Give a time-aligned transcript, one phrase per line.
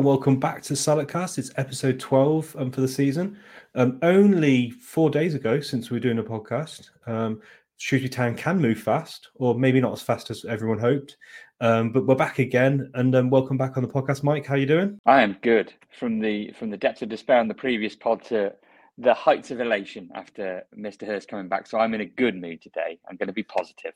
[0.00, 1.36] and welcome back to Saladcast.
[1.36, 3.38] It's episode 12 um, for the season.
[3.74, 6.88] Um, only four days ago since we were doing a podcast.
[7.06, 7.42] Um,
[7.76, 11.18] Shrewsbury Town can move fast, or maybe not as fast as everyone hoped.
[11.60, 14.46] Um, but we're back again, and um, welcome back on the podcast, Mike.
[14.46, 14.98] How you doing?
[15.04, 15.74] I am good.
[15.90, 18.54] From the from the depths of despair on the previous pod to
[18.96, 21.06] the heights of elation after Mr.
[21.06, 21.66] Hurst coming back.
[21.66, 22.98] So I'm in a good mood today.
[23.06, 23.92] I'm going to be positive.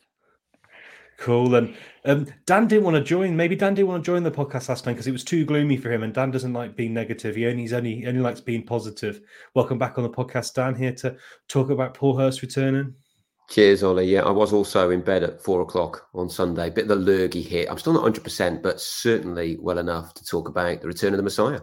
[1.18, 1.54] Cool.
[1.54, 3.36] And um, Dan didn't want to join.
[3.36, 5.76] Maybe Dan didn't want to join the podcast last time because it was too gloomy
[5.76, 6.02] for him.
[6.02, 7.36] And Dan doesn't like being negative.
[7.36, 9.20] He only he's only he only likes being positive.
[9.54, 10.74] Welcome back on the podcast, Dan.
[10.74, 11.16] Here to
[11.48, 12.94] talk about Paul Hurst returning.
[13.50, 14.06] Cheers, Ollie.
[14.06, 16.70] Yeah, I was also in bed at four o'clock on Sunday.
[16.70, 17.70] Bit of the lurgy hit.
[17.70, 21.18] I'm still not 100, percent but certainly well enough to talk about the return of
[21.18, 21.60] the Messiah.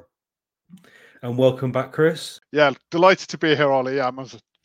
[1.23, 2.39] And welcome back, Chris.
[2.51, 4.01] Yeah, delighted to be here, Ollie.
[4.01, 4.17] I'm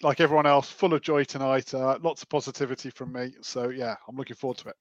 [0.03, 1.73] like everyone else, full of joy tonight.
[1.73, 3.35] Uh, lots of positivity from me.
[3.41, 4.77] So yeah, I'm looking forward to it.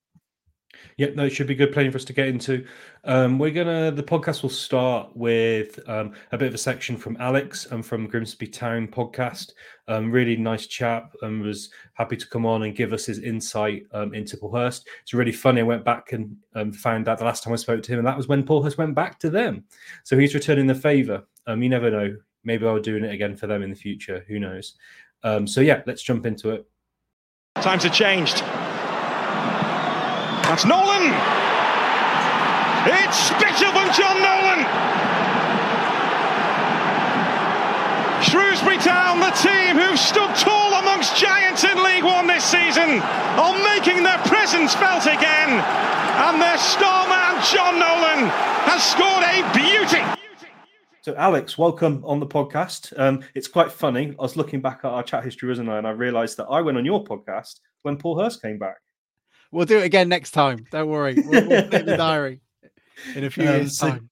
[0.97, 2.66] Yep, no, it should be good playing for us to get into.
[3.03, 7.17] Um, we're gonna the podcast will start with um, a bit of a section from
[7.19, 9.52] Alex and from Grimsby Town podcast.
[9.88, 13.83] Um, really nice chap and was happy to come on and give us his insight
[13.93, 14.88] um, into Paul Hurst.
[15.02, 15.61] It's really funny.
[15.61, 18.08] I went back and um, found out the last time I spoke to him, and
[18.08, 19.66] that was when Paul Hurst went back to them.
[20.03, 21.23] So he's returning the favour.
[21.47, 22.17] Um, you never know.
[22.43, 24.23] Maybe I'll doing it again for them in the future.
[24.27, 24.75] Who knows?
[25.25, 26.69] Um, so yeah, let's jump into it.
[27.55, 28.45] Times have changed.
[30.45, 31.09] That's Nolan.
[32.85, 34.61] It's special from John Nolan.
[38.21, 43.57] Shrewsbury Town, the team who've stood tall amongst giants in League One this season, are
[43.73, 45.57] making their presence felt again.
[46.21, 48.29] And their star man, John Nolan,
[48.69, 50.24] has scored a beauty.
[51.06, 52.92] So, Alex, welcome on the podcast.
[52.98, 54.16] Um, it's quite funny.
[54.17, 55.78] I was looking back at our chat history, wasn't I?
[55.78, 58.78] And I realised that I went on your podcast when Paul Hurst came back.
[59.52, 60.66] We'll do it again next time.
[60.72, 61.14] Don't worry.
[61.14, 62.42] We'll, we'll the diary
[63.14, 64.10] in a few um, years' so, time.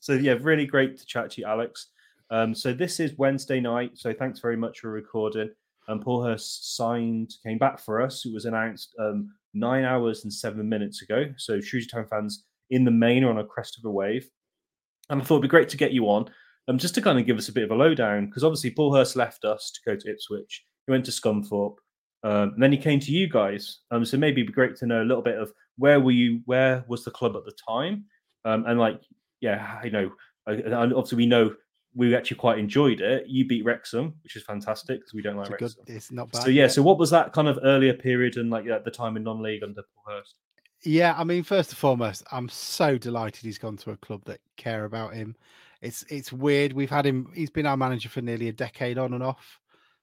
[0.00, 1.86] So yeah, really great to chat to you, Alex.
[2.28, 3.92] Um, so this is Wednesday night.
[3.94, 5.48] So thanks very much for recording.
[5.88, 8.26] And um, Paul Hurst signed, came back for us.
[8.26, 11.24] It was announced um, nine hours and seven minutes ago.
[11.38, 14.28] So Shrewsbury Town fans in the main are on a crest of a wave.
[15.10, 16.30] And I thought it'd be great to get you on,
[16.68, 18.94] um, just to kind of give us a bit of a lowdown, because obviously Paul
[18.94, 20.64] Hurst left us to go to Ipswich.
[20.86, 21.76] He went to Scunthorpe.
[22.22, 23.80] Um, and then he came to you guys.
[23.90, 26.40] Um, so maybe it'd be great to know a little bit of where were you,
[26.46, 28.04] where was the club at the time,
[28.46, 29.00] um, and like,
[29.40, 30.10] yeah, you know,
[30.46, 31.54] obviously we know
[31.94, 33.26] we actually quite enjoyed it.
[33.26, 35.84] You beat Wrexham, which is fantastic because we don't like it's Wrexham.
[35.84, 36.42] Good, it's not bad.
[36.42, 39.16] So yeah, so what was that kind of earlier period and like at the time
[39.16, 40.36] in non-league under Paul Hurst?
[40.84, 44.40] Yeah, I mean, first and foremost, I'm so delighted he's gone to a club that
[44.56, 45.34] care about him.
[45.80, 46.72] It's it's weird.
[46.72, 47.30] We've had him.
[47.34, 49.60] He's been our manager for nearly a decade on and off.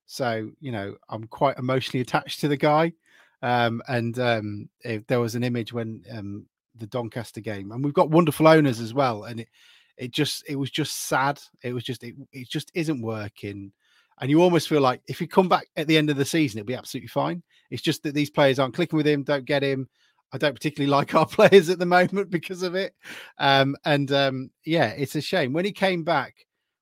[0.07, 2.93] So, you know, I'm quite emotionally attached to the guy.
[3.41, 7.93] Um, and um, if there was an image when um, the Doncaster game, and we've
[7.93, 9.23] got wonderful owners as well.
[9.23, 9.49] And it,
[9.97, 11.39] it just, it was just sad.
[11.63, 13.71] It was just, it, it just isn't working.
[14.19, 16.59] And you almost feel like if you come back at the end of the season,
[16.59, 17.41] it'll be absolutely fine.
[17.69, 19.87] It's just that these players aren't clicking with him, don't get him.
[20.33, 22.93] I don't particularly like our players at the moment because of it.
[23.37, 25.53] Um, and um, yeah, it's a shame.
[25.53, 26.35] When he came back,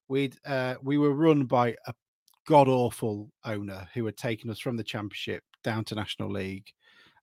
[0.09, 1.93] we'd uh, we were run by a
[2.47, 6.65] god awful owner who had taken us from the championship down to national league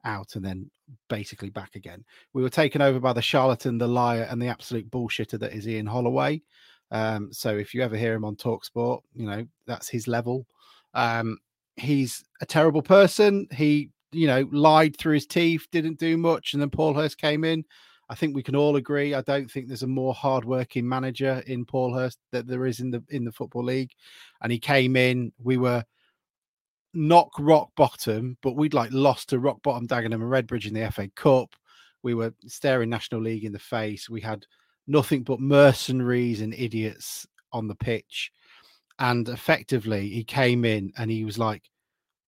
[0.05, 0.71] out and then
[1.09, 4.89] basically back again we were taken over by the charlatan the liar and the absolute
[4.89, 6.41] bullshitter that is ian holloway
[6.93, 10.47] um, so if you ever hear him on talk sport you know that's his level
[10.95, 11.37] um,
[11.75, 16.63] he's a terrible person he you know lied through his teeth didn't do much and
[16.63, 17.65] then paul hurst came in
[18.09, 19.15] I think we can all agree.
[19.15, 22.91] I don't think there's a more hardworking manager in Paul Hurst that there is in
[22.91, 23.91] the in the football league.
[24.43, 25.33] And he came in.
[25.43, 25.85] We were
[26.95, 30.91] knock rock bottom, but we'd like lost to rock bottom Dagenham and Redbridge in the
[30.93, 31.55] FA Cup.
[32.03, 34.09] We were staring National League in the face.
[34.09, 34.47] We had
[34.87, 38.31] nothing but mercenaries and idiots on the pitch.
[39.01, 41.65] And effectively, he came in and he was like,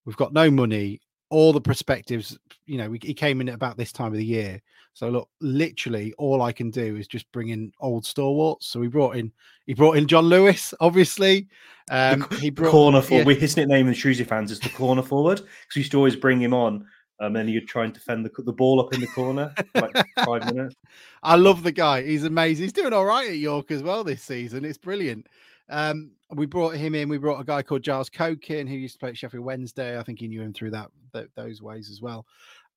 [0.03, 0.99] We've got no money.
[1.29, 4.61] All the perspectives, you know, he came in at about this time of the year
[4.99, 8.67] so look, literally all I can do is just bring in old stalwarts.
[8.67, 9.31] So he brought in
[9.65, 11.47] he brought in John Lewis, obviously.
[11.89, 13.35] Um, he brought corner forward.
[13.35, 13.39] Yeah.
[13.39, 16.41] His nickname in Shrewsbury fans is the corner forward because we used to always bring
[16.41, 16.85] him on.
[17.21, 19.91] Um, and you'd try and defend the, the ball up in the corner like
[20.25, 20.75] five minutes.
[21.23, 22.01] I love the guy.
[22.03, 22.63] He's amazing.
[22.63, 24.63] He's doing all right at York as well this season.
[24.63, 25.27] It's brilliant.
[25.69, 27.09] Um, we brought him in.
[27.09, 29.97] We brought a guy called Giles Coke in who used to play at Sheffield Wednesday.
[29.97, 32.25] I think he knew him through that, that those ways as well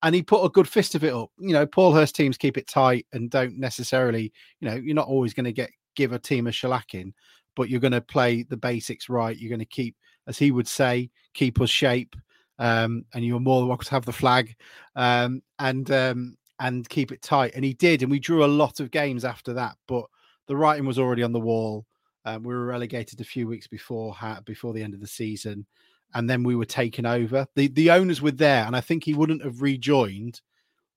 [0.03, 1.31] and he put a good fist of it up.
[1.39, 5.09] You know, Paul Hurst teams keep it tight and don't necessarily, you know, you're not
[5.09, 7.13] always going to get give a team a shellacking,
[7.55, 9.37] but you're going to play the basics right.
[9.37, 9.97] You're going to keep,
[10.27, 12.17] as he would say, keep us shape,
[12.59, 14.55] um, and you're more than welcome to have the flag,
[14.97, 17.53] um, and um, and keep it tight.
[17.55, 19.77] And he did, and we drew a lot of games after that.
[19.87, 20.07] But
[20.49, 21.87] the writing was already on the wall.
[22.25, 25.67] Um, we were relegated a few weeks before before the end of the season,
[26.15, 27.47] and then we were taken over.
[27.57, 30.41] the The owners were there, and I think he wouldn't have rejoined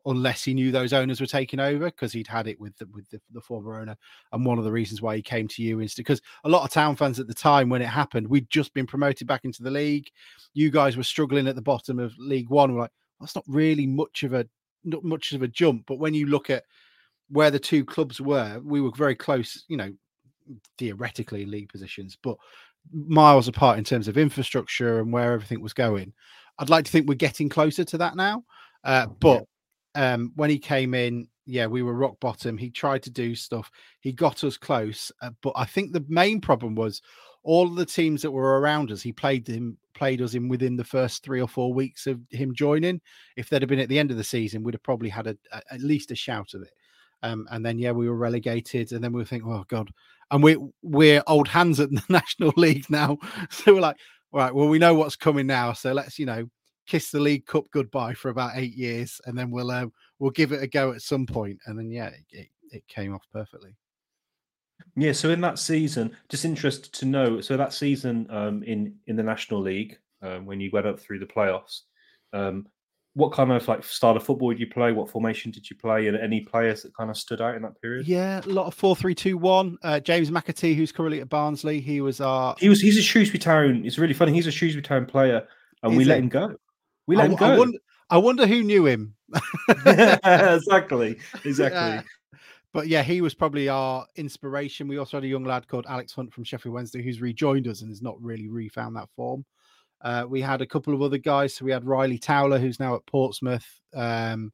[0.06, 3.10] unless he knew those owners were taking over because he'd had it with the, with
[3.10, 3.98] the, the, former owner.
[4.32, 6.70] And one of the reasons why he came to you is because a lot of
[6.70, 9.72] town fans at the time when it happened, we'd just been promoted back into the
[9.72, 10.08] league.
[10.54, 12.74] You guys were struggling at the bottom of League One.
[12.74, 14.46] We're like, that's not really much of a
[14.84, 15.86] not much of a jump.
[15.88, 16.64] But when you look at
[17.30, 19.64] where the two clubs were, we were very close.
[19.68, 19.92] You know,
[20.78, 22.38] theoretically league positions, but
[22.92, 26.14] miles apart in terms of infrastructure and where everything was going.
[26.60, 28.44] I'd like to think we're getting closer to that now.
[28.84, 29.46] Uh, but
[29.96, 32.58] um, when he came in, yeah, we were rock bottom.
[32.58, 33.70] He tried to do stuff.
[34.00, 37.02] He got us close, uh, but I think the main problem was
[37.44, 39.02] all of the teams that were around us.
[39.02, 42.56] He played him, played us in within the first three or four weeks of him
[42.56, 43.00] joining.
[43.38, 45.38] If they'd have been at the end of the season, we'd have probably had a,
[45.52, 46.74] a, at least a shout of it.
[47.22, 49.92] Um, and then yeah, we were relegated, and then we were thinking, oh god,
[50.32, 53.18] and we we're old hands at the National League now,
[53.50, 53.98] so we're like,
[54.32, 56.46] all right, well we know what's coming now, so let's you know
[56.88, 59.88] kiss the League Cup goodbye for about eight years, and then we'll uh,
[60.20, 63.14] we'll give it a go at some point, and then yeah, it, it, it came
[63.14, 63.76] off perfectly.
[64.96, 67.42] Yeah, so in that season, just interested to know.
[67.42, 71.20] So that season um, in in the National League, um, when you went up through
[71.20, 71.82] the playoffs,
[72.34, 72.68] um,
[73.16, 74.92] what kind of like style of football did you play?
[74.92, 76.08] What formation did you play?
[76.08, 78.08] And any players that kind of stood out in that period?
[78.08, 79.78] Yeah, a lot of four three two one.
[79.84, 82.56] Uh, James McAtee, who's currently at Barnsley, he was our.
[82.60, 82.82] He was.
[82.82, 83.84] He's a Shrewsbury Town.
[83.86, 84.34] It's really funny.
[84.34, 85.48] He's a Shrewsbury Town player,
[85.82, 86.08] and Is we it?
[86.08, 86.56] let him go.
[87.08, 87.46] We let I, him go.
[87.46, 87.78] I wonder,
[88.10, 89.16] I wonder who knew him.
[89.86, 91.18] exactly.
[91.46, 92.06] Exactly.
[92.74, 94.90] but yeah, he was probably our inspiration.
[94.90, 97.80] We also had a young lad called Alex Hunt from Sheffield Wednesday who's rejoined us
[97.80, 99.46] and has not really refound that form.
[100.06, 101.56] Uh, we had a couple of other guys.
[101.56, 103.66] So we had Ryley Towler, who's now at Portsmouth,
[103.96, 104.54] um,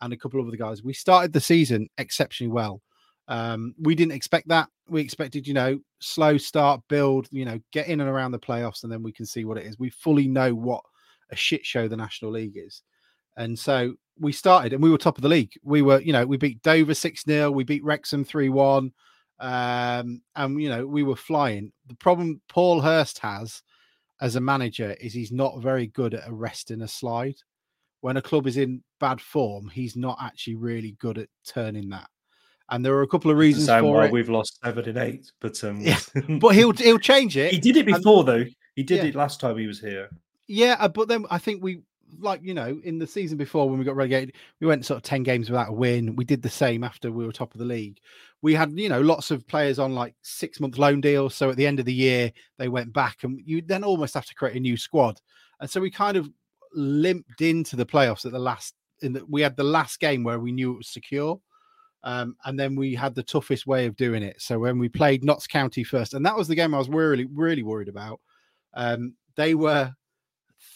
[0.00, 0.84] and a couple of other guys.
[0.84, 2.80] We started the season exceptionally well.
[3.26, 4.68] Um, we didn't expect that.
[4.88, 8.84] We expected, you know, slow start, build, you know, get in and around the playoffs,
[8.84, 9.76] and then we can see what it is.
[9.76, 10.84] We fully know what
[11.30, 12.82] a shit show the National League is.
[13.36, 15.52] And so we started and we were top of the league.
[15.64, 18.92] We were, you know, we beat Dover 6 0, we beat Wrexham 3 1.
[19.40, 21.72] Um, and, you know, we were flying.
[21.88, 23.62] The problem Paul Hurst has
[24.22, 27.34] as a manager is he's not very good at arresting a slide.
[28.02, 32.08] When a club is in bad form, he's not actually really good at turning that.
[32.70, 34.12] And there are a couple of reasons for why it.
[34.12, 35.98] We've lost seven and eight, but um, yeah.
[36.40, 37.52] but he'll he'll change it.
[37.52, 38.44] He did it before and, though.
[38.76, 39.04] He did yeah.
[39.06, 40.08] it last time he was here.
[40.46, 41.82] Yeah, uh, but then I think we
[42.18, 45.02] like you know in the season before when we got relegated, we went sort of
[45.02, 46.16] ten games without a win.
[46.16, 47.98] We did the same after we were top of the league.
[48.42, 51.56] We had you know lots of players on like six month loan deals, so at
[51.56, 54.56] the end of the year they went back, and you then almost have to create
[54.56, 55.20] a new squad.
[55.60, 56.28] And so we kind of
[56.74, 58.74] limped into the playoffs at the last.
[59.02, 61.40] In the, we had the last game where we knew it was secure.
[62.04, 64.40] Um, and then we had the toughest way of doing it.
[64.40, 67.26] So when we played Notts County first, and that was the game I was really,
[67.32, 68.20] really worried about.
[68.74, 69.94] Um, they were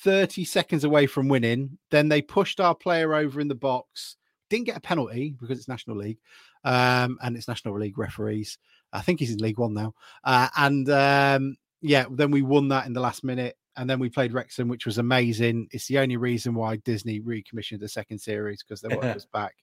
[0.06, 1.78] 30 seconds away from winning.
[1.90, 4.14] Then they pushed our player over in the box.
[4.48, 6.18] Didn't get a penalty because it's National League
[6.62, 8.56] um, and it's National League referees.
[8.92, 9.94] I think he's in League One now.
[10.22, 13.56] Uh, and um, yeah, then we won that in the last minute.
[13.76, 15.66] And then we played Wrexham, which was amazing.
[15.72, 19.56] It's the only reason why Disney recommissioned the second series because they wanted us back.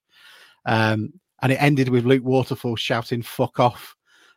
[0.66, 3.96] Um, and it ended with Luke Waterfall shouting "fuck off"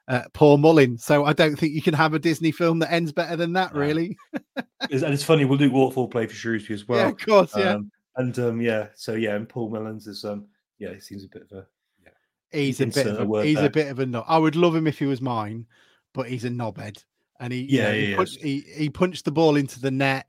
[0.09, 0.99] uh, Paul Mullin.
[0.99, 3.75] So I don't think you can have a Disney film that ends better than that,
[3.75, 4.17] really.
[4.57, 7.01] and it's funny, we'll do Waterfall play for Shrewsbury as well.
[7.01, 7.75] Yeah, of course, yeah.
[7.75, 10.47] Um, and um, yeah, so yeah, and Paul Mullins is um,
[10.79, 11.67] yeah, he seems a bit of a
[12.03, 12.11] yeah.
[12.51, 13.67] He's a bit of a, he's there.
[13.67, 14.25] a bit of a knob.
[14.27, 15.67] I would love him if he was mine,
[16.15, 17.03] but he's a knobhead,
[17.41, 20.29] and he yeah, you know, he, punched, he he punched the ball into the net.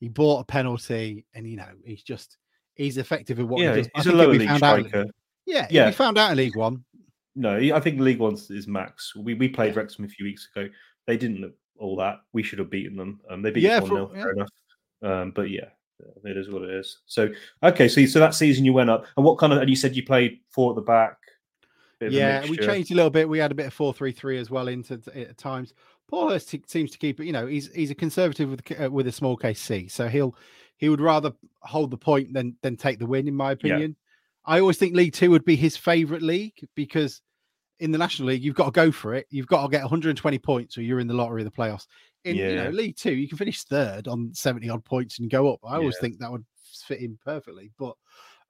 [0.00, 2.38] He bought a penalty, and you know he's just
[2.74, 3.90] he's effective at what yeah, he does.
[3.94, 5.00] He's a lower league striker.
[5.00, 5.06] Out,
[5.46, 5.86] yeah, yeah.
[5.86, 6.84] We found out in League One.
[7.38, 9.14] No, I think League One is max.
[9.14, 9.80] We we played yeah.
[9.80, 10.68] Wrexham a few weeks ago.
[11.06, 12.20] They didn't look all that.
[12.32, 13.20] We should have beaten them.
[13.30, 14.22] Um, they beat yeah, one 0 yeah.
[14.22, 14.48] fair enough.
[15.02, 15.68] Um, but yeah,
[16.24, 16.98] it is what it is.
[17.06, 17.28] So
[17.62, 19.60] okay, so so that season you went up, and what kind of?
[19.60, 21.16] And you said you played four at the back.
[22.00, 23.28] Yeah, we changed a little bit.
[23.28, 25.74] We had a bit of four three three as well into at times.
[26.08, 27.26] Paul Hurst seems to keep it.
[27.26, 30.34] You know, he's he's a conservative with uh, with a small case C, so he'll
[30.76, 33.96] he would rather hold the point than than take the win, in my opinion.
[33.96, 34.54] Yeah.
[34.54, 37.20] I always think League Two would be his favourite league because
[37.80, 39.26] in the National League, you've got to go for it.
[39.30, 41.86] You've got to get 120 points, or you're in the lottery of the playoffs.
[42.24, 42.48] In yeah.
[42.48, 45.60] you know League Two, you can finish third on 70 odd points and go up.
[45.64, 46.00] I always yeah.
[46.00, 46.44] think that would
[46.86, 47.70] fit in perfectly.
[47.78, 47.94] But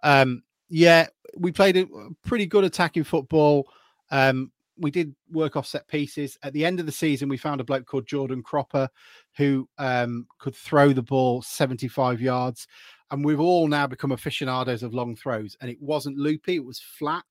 [0.02, 1.06] um, yeah,
[1.36, 1.86] we played a
[2.24, 3.68] pretty good attacking football.
[4.10, 6.38] Um, we did work off set pieces.
[6.42, 8.88] At the end of the season, we found a bloke called Jordan Cropper
[9.36, 12.66] who um, could throw the ball 75 yards.
[13.10, 15.56] And we've all now become aficionados of long throws.
[15.60, 17.24] And it wasn't loopy, it was flat.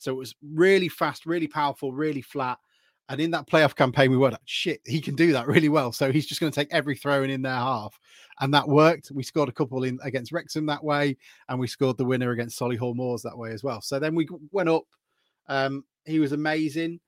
[0.00, 2.58] So it was really fast, really powerful, really flat.
[3.10, 5.92] And in that playoff campaign, we were like, shit, he can do that really well.
[5.92, 7.98] So he's just going to take every throw in in their half.
[8.40, 9.10] And that worked.
[9.10, 11.16] We scored a couple in against Wrexham that way.
[11.48, 13.80] And we scored the winner against Solihull Moors that way as well.
[13.82, 14.84] So then we went up.
[15.48, 17.00] Um, he was amazing.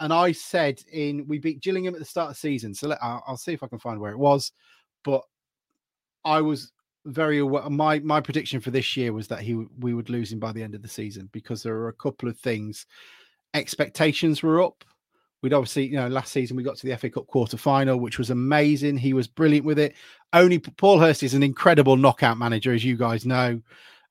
[0.00, 2.74] And I said in, we beat Gillingham at the start of the season.
[2.74, 4.52] So let, I'll, I'll see if I can find where it was.
[5.04, 5.22] But
[6.24, 6.72] I was
[7.04, 7.68] very aware.
[7.70, 10.62] My my prediction for this year was that he we would lose him by the
[10.62, 12.86] end of the season because there are a couple of things.
[13.52, 14.84] Expectations were up.
[15.42, 18.18] We'd obviously, you know, last season we got to the FA Cup quarter final, which
[18.18, 18.96] was amazing.
[18.96, 19.94] He was brilliant with it.
[20.32, 23.60] Only Paul Hurst is an incredible knockout manager, as you guys know.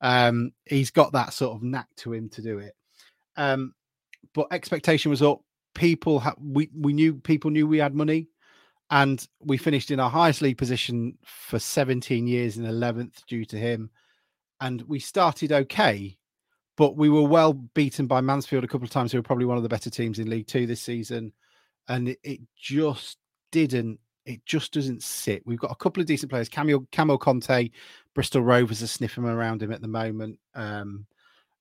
[0.00, 2.76] Um, he's got that sort of knack to him to do it.
[3.36, 3.74] Um,
[4.32, 5.40] but expectation was up.
[5.74, 8.28] People, ha- we we knew people knew we had money
[8.90, 13.56] and we finished in our highest league position for 17 years in 11th due to
[13.56, 13.90] him.
[14.60, 16.16] And we started okay
[16.76, 19.12] but we were well beaten by mansfield a couple of times.
[19.12, 21.32] Who were probably one of the better teams in league two this season.
[21.88, 23.18] And it, it just
[23.52, 25.46] didn't it just doesn't sit.
[25.46, 26.48] We've got a couple of decent players.
[26.48, 27.70] Kamil Conteh
[28.14, 30.38] bristol rovers are sniffing around him at the moment.
[30.54, 31.06] Um,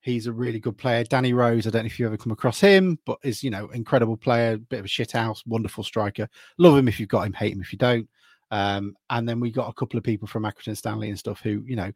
[0.03, 1.05] He's a really good player.
[1.05, 3.69] Danny Rose, I don't know if you ever come across him, but is, you know,
[3.69, 6.27] incredible player, bit of a shit house, wonderful striker.
[6.57, 8.07] Love him if you've got him, hate him if you don't.
[8.51, 11.63] Um, and then we got a couple of people from Accrington Stanley and stuff who,
[11.65, 11.89] you know,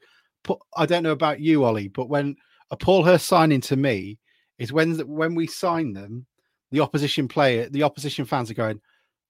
[0.45, 2.37] put I don't know about you, Ollie, but when
[2.71, 4.19] a Paul Hurst signing to me
[4.57, 6.25] is when when we sign them,
[6.71, 8.79] the opposition player, the opposition fans are going,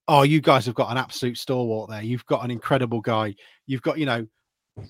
[0.07, 2.03] Oh, you guys have got an absolute stalwart there.
[2.03, 3.35] You've got an incredible guy.
[3.65, 4.25] You've got, you know,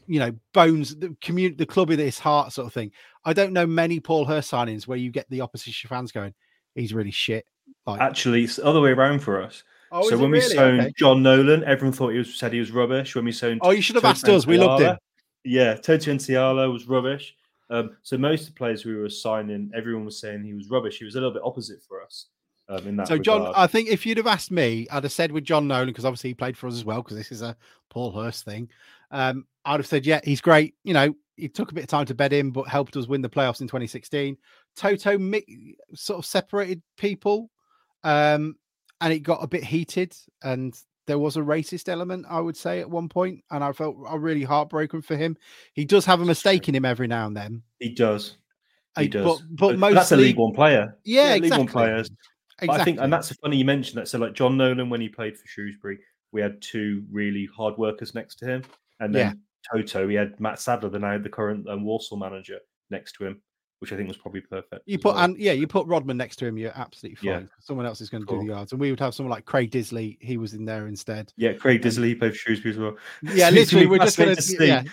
[0.08, 2.91] you know, bones, the community, the club in his heart, sort of thing.
[3.25, 6.34] I don't know many Paul Hurst signings where you get the opposition fans going,
[6.75, 7.46] he's really shit.
[7.86, 9.63] Like, Actually, it's the other way around for us.
[9.91, 10.46] Oh, so when really?
[10.46, 10.94] we signed okay.
[10.98, 13.15] John Nolan, everyone thought he was said he was rubbish.
[13.15, 14.46] When we signed, oh, you should have Toto asked us.
[14.46, 14.98] We loved him.
[15.44, 17.36] Yeah, Toto Nsiala was rubbish.
[17.70, 20.98] Um, so most of the players we were signing, everyone was saying he was rubbish.
[20.98, 22.27] He was a little bit opposite for us
[22.70, 23.08] um, in that.
[23.08, 23.53] So, John.
[23.56, 26.32] I think if you'd have asked me, I'd have said with John Nolan because obviously
[26.32, 27.01] he played for us as well.
[27.01, 27.56] Because this is a
[27.89, 28.70] Paul Hurst thing.
[29.12, 30.76] Um, I'd have said, yeah, he's great.
[30.84, 33.22] You know, it took a bit of time to bed in, but helped us win
[33.22, 34.38] the playoffs in 2016.
[34.76, 37.50] Toto mi- sort of separated people,
[38.04, 38.56] um,
[39.02, 42.80] and it got a bit heated, and there was a racist element, I would say,
[42.80, 45.38] at one point, and I felt really heartbroken for him.
[45.74, 47.64] He does have a mistake in him every now and then.
[47.80, 48.38] he does.
[48.98, 49.42] He does.
[49.42, 50.98] But, but mostly, that's a League One player.
[51.04, 51.72] Yeah, League One exactly.
[51.72, 52.10] players.
[52.60, 52.82] Exactly.
[52.82, 54.08] I think, and that's funny you mentioned that.
[54.08, 56.00] So, like John Nolan, when he played for Shrewsbury,
[56.32, 58.64] we had two really hard workers next to him,
[59.00, 63.13] and then Toto, we had Matt Sadler, the now the current um, Walsall manager, next
[63.13, 63.42] to him,
[63.80, 64.84] which I think was probably perfect.
[64.86, 65.25] You put well.
[65.25, 67.39] and yeah, you put Rodman next to him, you're absolutely Yeah.
[67.39, 67.50] fine.
[67.60, 69.72] Someone else is going to do the yards, and we would have someone like Craig
[69.72, 70.18] Disley.
[70.22, 71.34] He was in there instead.
[71.38, 72.96] yeah, Craig Disley he played for Shrewsbury as well.
[73.24, 74.68] Yeah, literally, we're just going to see.
[74.68, 74.84] yeah,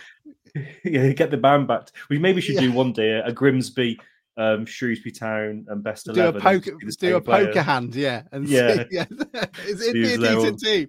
[0.85, 1.89] yeah, get the band back.
[2.11, 2.63] We maybe should Yeah.
[2.63, 3.99] do one day a Grimsby,
[4.37, 6.35] um, Shrewsbury Town, and best do a eleven.
[6.35, 8.75] and poker, just be the do a poker hand, yeah, and Yeah.
[8.75, 9.05] see, yeah,
[9.67, 10.89] it's, it'd be a there decent team.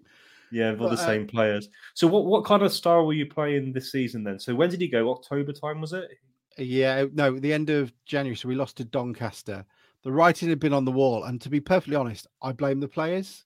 [0.55, 1.67] Yeah, with all the But, uh, same players.
[1.95, 4.39] So, what what kind of style were you playing this season then?
[4.39, 5.12] So, when did he go?
[5.12, 6.09] October time was it?
[6.57, 9.65] Yeah, no, the end of January, so we lost to Doncaster.
[10.03, 12.88] The writing had been on the wall, and to be perfectly honest, I blame the
[12.88, 13.45] players.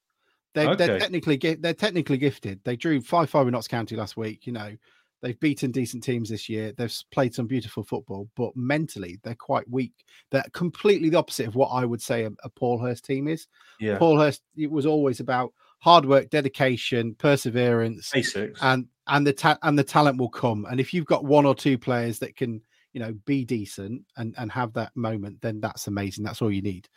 [0.54, 1.00] They, They're Okay.
[1.00, 2.60] technically they're technically gifted.
[2.64, 4.46] They drew five five in Notts County last week.
[4.46, 4.76] You know,
[5.22, 6.74] they've beaten decent teams this year.
[6.74, 9.94] They've played some beautiful football, but mentally they're quite weak.
[10.32, 13.48] They're completely the opposite of what I would say a, a Paul Hurst team is.
[13.80, 18.60] Yeah, Paul Hurst it was always about hard work, dedication, perseverance, basics.
[18.62, 20.66] and and the ta- and the talent will come.
[20.70, 22.62] And if you've got one or two players that can,
[22.94, 26.24] you know, be decent and and have that moment, then that's amazing.
[26.24, 26.88] That's all you need.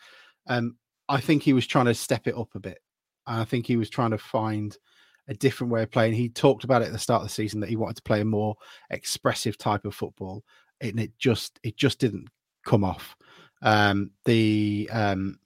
[0.47, 0.77] Um,
[1.09, 2.79] I think he was trying to step it up a bit.
[3.25, 4.77] I think he was trying to find
[5.27, 6.13] a different way of playing.
[6.13, 8.21] He talked about it at the start of the season that he wanted to play
[8.21, 8.55] a more
[8.89, 10.43] expressive type of football,
[10.81, 12.27] and it just it just didn't
[12.65, 13.15] come off.
[13.61, 15.39] Um, the um,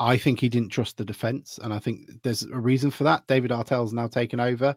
[0.00, 3.26] I think he didn't trust the defense, and I think there's a reason for that.
[3.26, 4.76] David Artell's now taken over,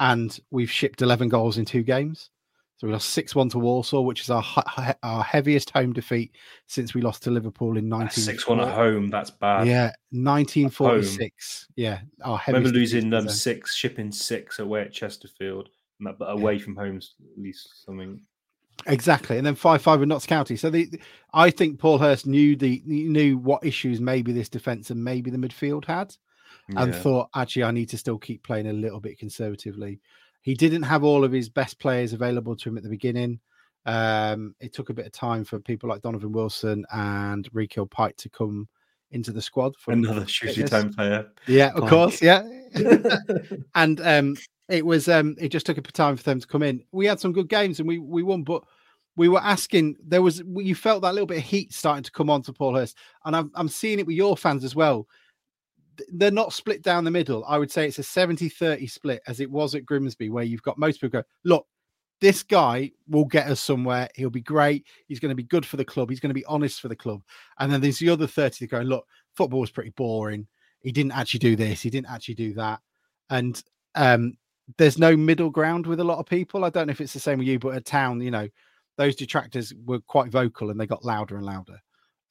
[0.00, 2.30] and we've shipped 11 goals in two games.
[2.76, 4.44] So we lost 6 1 to Walsall, which is our
[5.02, 6.32] our heaviest home defeat
[6.66, 8.10] since we lost to Liverpool in 19.
[8.10, 9.10] Six one at home.
[9.10, 9.66] That's bad.
[9.66, 11.68] Yeah, 1946.
[11.76, 15.68] Yeah, our I remember heaviest defeat losing um, six, shipping six away at Chesterfield,
[16.00, 18.20] and that, but away from home's at least something.
[18.86, 20.56] Exactly, and then five five in Notts County.
[20.56, 20.90] So the,
[21.32, 25.38] I think Paul Hurst knew the knew what issues maybe this defense and maybe the
[25.38, 26.14] midfield had,
[26.68, 27.00] and Yeah.
[27.00, 30.00] thought actually I need to still keep playing a little bit conservatively.
[30.42, 33.40] He didn't have all of his best players available to him at the beginning.
[33.86, 38.16] Um, it took a bit of time for people like Donovan Wilson and Rekeil Pyke
[38.18, 38.68] to come
[39.12, 39.74] into the squad.
[39.78, 41.30] For Another Shrewsbury time player.
[41.46, 41.90] Yeah, of Pyke.
[41.90, 42.22] course.
[42.22, 42.42] Yeah.
[43.74, 44.36] and um
[44.68, 46.82] it was um it just took a time for them to come in.
[46.92, 48.62] We had some good games and we we won, but
[49.16, 49.96] we were asking.
[50.02, 52.74] There was you felt that little bit of heat starting to come on to Paul
[52.74, 55.06] Hurst, and I'm I'm seeing it with your fans as well.
[56.12, 57.44] They're not split down the middle.
[57.46, 60.62] I would say it's a 70 30 split as it was at Grimsby, where you've
[60.62, 61.66] got most people go, look,
[62.20, 64.08] this guy will get us somewhere.
[64.16, 64.86] He'll be great.
[65.06, 66.10] He's going to be good for the club.
[66.10, 67.22] He's going to be honest for the club.
[67.58, 70.46] And then there's the other 30 that go, look, football was pretty boring.
[70.80, 71.80] He didn't actually do this.
[71.82, 72.80] He didn't actually do that.
[73.30, 73.62] And
[73.94, 74.36] um,
[74.78, 76.64] there's no middle ground with a lot of people.
[76.64, 78.48] I don't know if it's the same with you, but at town, you know,
[78.96, 81.80] those detractors were quite vocal and they got louder and louder.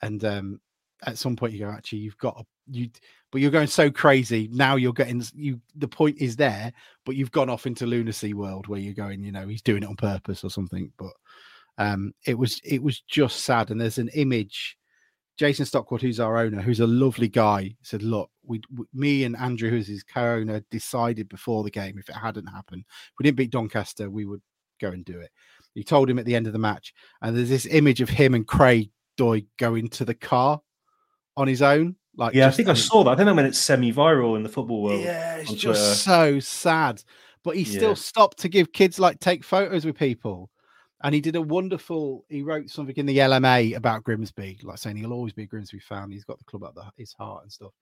[0.02, 0.62] And um,
[1.06, 2.90] at some point, you go, actually, you've got a, you,
[3.32, 4.76] but you're going so crazy now.
[4.76, 5.60] You're getting you.
[5.76, 6.72] The point is there,
[7.06, 9.24] but you've gone off into lunacy world where you're going.
[9.24, 10.92] You know, he's doing it on purpose or something.
[10.98, 11.12] But
[11.78, 13.72] um, it was it was just sad.
[13.72, 14.78] And there's an image.
[15.38, 19.36] Jason Stockwood, who's our owner, who's a lovely guy, said, "Look, we, we me and
[19.36, 22.84] Andrew, who's his co-owner, decided before the game if it hadn't happened,
[23.18, 24.42] we didn't beat Doncaster, we would
[24.80, 25.32] go and do it."
[25.74, 28.36] He told him at the end of the match, and there's this image of him
[28.36, 30.62] and Craig Doig going to the car
[31.36, 31.96] on his own.
[32.16, 33.12] Like, yeah, I think I saw that.
[33.12, 35.02] I think that meant it's semi-viral in the football world.
[35.04, 35.96] Yeah, it's just Twitter.
[35.96, 37.04] so sad.
[37.44, 37.96] But he still Yeah.
[37.96, 40.52] stopped to give kids like take photos with people.
[41.04, 44.96] And he did a wonderful, he wrote something in the LMA about Grimsby, like saying
[44.96, 46.12] he'll always be a Grimsby fan.
[46.12, 47.74] He's got the club at the, his heart and stuff.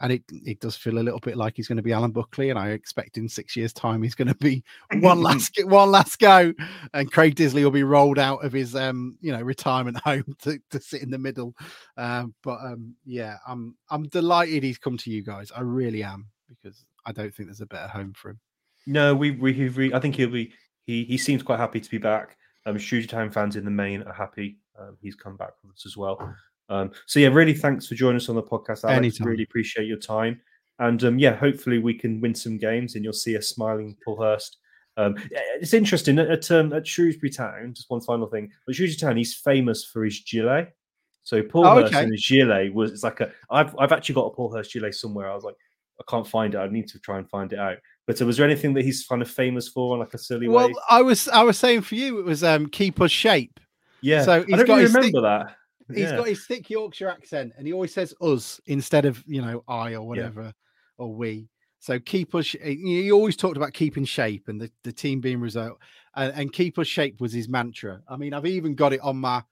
[0.00, 2.50] And it it does feel a little bit like he's going to be Alan Buckley,
[2.50, 4.64] and I expect in six years' time he's going to be
[5.00, 6.52] one last one last go,
[6.92, 10.58] and Craig Disley will be rolled out of his um you know retirement home to,
[10.70, 11.54] to sit in the middle.
[11.96, 15.52] Um, but um yeah, I'm I'm delighted he's come to you guys.
[15.54, 18.40] I really am because I don't think there's a better home for him.
[18.86, 20.52] No, we we re- I think he'll be
[20.86, 22.36] he he seems quite happy to be back.
[22.66, 24.58] Um, Shrewsbury Town fans in the main are happy.
[24.78, 26.34] Um, he's come back with us as well.
[26.68, 28.96] Um, so yeah, really thanks for joining us on the podcast, Alex.
[28.96, 29.26] Anytime.
[29.26, 30.40] Really appreciate your time.
[30.78, 34.20] And um, yeah, hopefully we can win some games, and you'll see a smiling Paul
[34.22, 34.56] Hurst.
[34.96, 35.16] Um,
[35.60, 37.74] it's interesting at um, at Shrewsbury Town.
[37.74, 40.74] Just one final thing, at Shrewsbury Town, he's famous for his gilet.
[41.22, 42.02] So Paul Oh, Hurst okay.
[42.04, 43.30] and his gilet was it's like a.
[43.50, 45.30] I've I've actually got a Paul Hurst gilet somewhere.
[45.30, 45.56] I was like,
[46.00, 46.58] I can't find it.
[46.58, 47.78] I need to try and find it out.
[48.06, 50.48] But uh, was there anything that he's kind of famous for, in like a silly
[50.48, 50.72] Well, way?
[50.72, 53.58] Well, I was I was saying for you it was um keep us shape.
[54.02, 55.56] Yeah, so I he's don't got really remember that.
[55.92, 56.16] He's Yeah.
[56.16, 59.94] got his thick Yorkshire accent, and he always says "us" instead of you know "I"
[59.94, 60.52] or whatever
[60.98, 61.48] or "we."
[61.80, 62.48] So keep us.
[62.62, 65.78] He always talked about keeping shape and the, the team being result,
[66.16, 68.00] and, and keep us shape was his mantra.
[68.08, 69.42] I mean, I've even got it on my.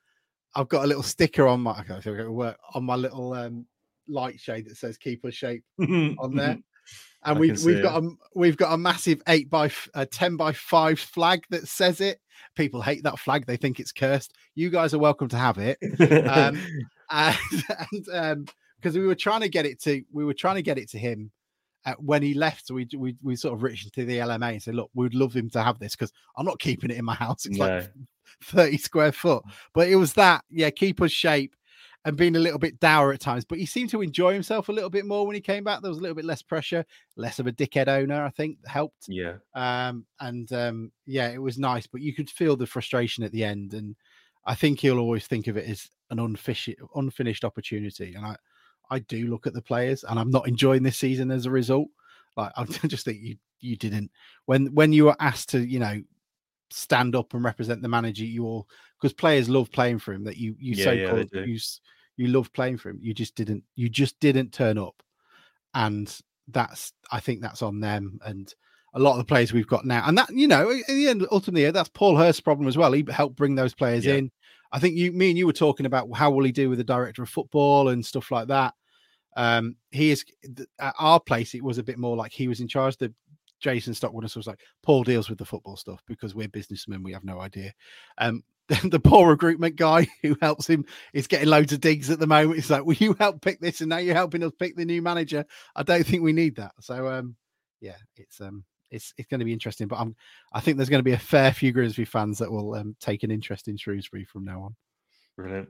[0.54, 1.78] I've got a little sticker on my.
[1.80, 3.66] Okay, so work on my little um,
[4.08, 6.58] light shade that says "keep us shape" on there.
[7.22, 7.82] I And can we've we've it.
[7.82, 11.68] got a we've got a massive eight by f- a ten by five flag that
[11.68, 12.20] says it.
[12.56, 14.34] People hate that flag; they think it's cursed.
[14.54, 15.78] You guys are welcome to have it
[16.28, 16.60] um,
[17.10, 17.36] and,
[17.92, 20.78] and um because we were trying to get it to we were trying to get
[20.78, 21.30] it to him
[21.86, 24.74] uh, when he left we, we we sort of reached to the lma and said
[24.74, 27.44] look we'd love him to have this because i'm not keeping it in my house
[27.46, 27.90] it's like
[28.44, 29.42] 30 square foot
[29.74, 31.54] but it was that yeah keep us shape
[32.04, 34.72] and being a little bit dour at times but he seemed to enjoy himself a
[34.72, 35.80] little bit more when he came back.
[35.80, 36.84] There was a little bit less pressure
[37.16, 39.06] less of a dickhead owner i think helped.
[39.08, 43.32] Yeah, um and um yeah it was nice but you could feel the frustration at
[43.32, 43.96] the end and
[44.46, 48.36] i think he'll always think of it as an unfinished unfinished opportunity and i
[48.90, 51.88] i do look at the players and i'm not enjoying this season as a result.
[52.36, 54.10] Like i just think you you didn't.
[54.46, 56.02] When when you were asked to you know
[56.72, 58.68] stand up and represent the manager you all
[59.00, 61.58] because players love playing for him that you you Yeah, so yeah, called you
[62.16, 65.02] you love playing for him you just didn't you just didn't turn up
[65.74, 68.52] and that's I think that's on them and
[68.94, 71.26] a lot of the players we've got now, and that you know, in the end,
[71.30, 72.92] ultimately, that's Paul Hurst's problem as well.
[72.92, 74.14] He helped bring those players Yeah.
[74.16, 74.30] in.
[74.70, 76.84] I think you, me, and you were talking about how will he do with the
[76.84, 78.74] director of football and stuff like that.
[79.34, 80.24] Um, he is
[80.78, 81.54] at our place.
[81.54, 82.96] It was a bit more like he was in charge.
[82.98, 83.12] The
[83.62, 87.02] Jason Stockwood was like Paul deals with the football stuff because we're businessmen.
[87.02, 87.72] We have no idea.
[88.18, 92.18] Um, the, the poor recruitment guy who helps him is getting loads of digs at
[92.18, 92.58] the moment.
[92.58, 93.80] It's like, will you help pick this?
[93.80, 95.44] And now you're helping us pick the new manager.
[95.74, 96.72] I don't think we need that.
[96.80, 97.36] So, um,
[97.80, 99.88] yeah, it's um, it's it's going to be interesting.
[99.88, 100.14] But I'm
[100.52, 103.22] I think there's going to be a fair few Grimsby fans that will um, take
[103.22, 104.76] an interest in Shrewsbury from now on.
[105.36, 105.68] brilliant.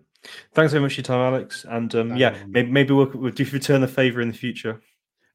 [0.54, 1.64] Thanks very much for your time, Alex.
[1.68, 4.80] And um, yeah, maybe, maybe we'll, we'll do return the favour in the future.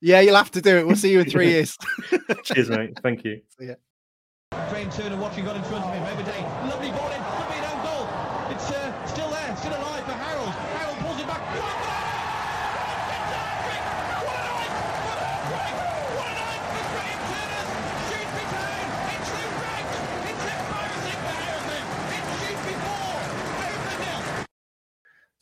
[0.01, 0.85] Yeah, you'll have to do it.
[0.87, 1.77] We'll see you in three years.
[2.43, 2.99] Cheers, mate.
[3.01, 3.41] Thank you.
[4.69, 6.03] Graham Turner watching got in front of him.
[6.03, 8.07] Overday, lovely ball in, could be an own goal.
[8.53, 10.49] It's uh, still there, still alive for Harold.
[10.49, 11.41] Harold pulls it back.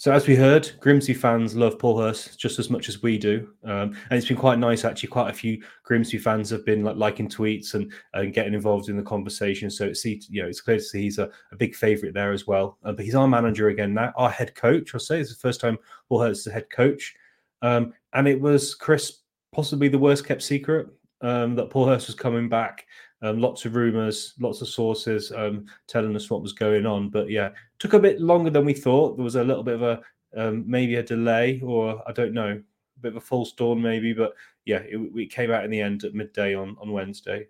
[0.06, 3.50] So as we heard, Grimsby fans love Paul Hurst just as much as we do,
[3.64, 5.10] um, and it's been quite nice actually.
[5.10, 8.98] Quite a few Grimsby fans have been like liking tweets and, and getting involved in
[8.98, 9.72] the conversation.
[9.72, 12.46] So it's you know it's clear to see he's a, a big favourite there as
[12.46, 12.78] well.
[12.84, 14.94] Uh, but he's our manager again now, our head coach.
[14.94, 15.76] I'll say it's the first time
[16.08, 17.16] Paul Hurst is the head coach,
[17.64, 19.22] um, and it was Chris
[19.54, 20.86] possibly the worst kept secret
[21.22, 22.86] um, that Paul Hurst was coming back.
[23.22, 27.10] Um, lots of rumors, lots of sources um, telling us what was going on.
[27.10, 27.50] But yeah,
[27.80, 29.16] took a bit longer than we thought.
[29.16, 30.02] There was a little bit of a
[30.36, 34.14] um, maybe a delay, or I don't know, a bit of a false dawn maybe.
[34.14, 34.34] But
[34.66, 37.48] yeah, it, it came out in the end at midday on on Wednesday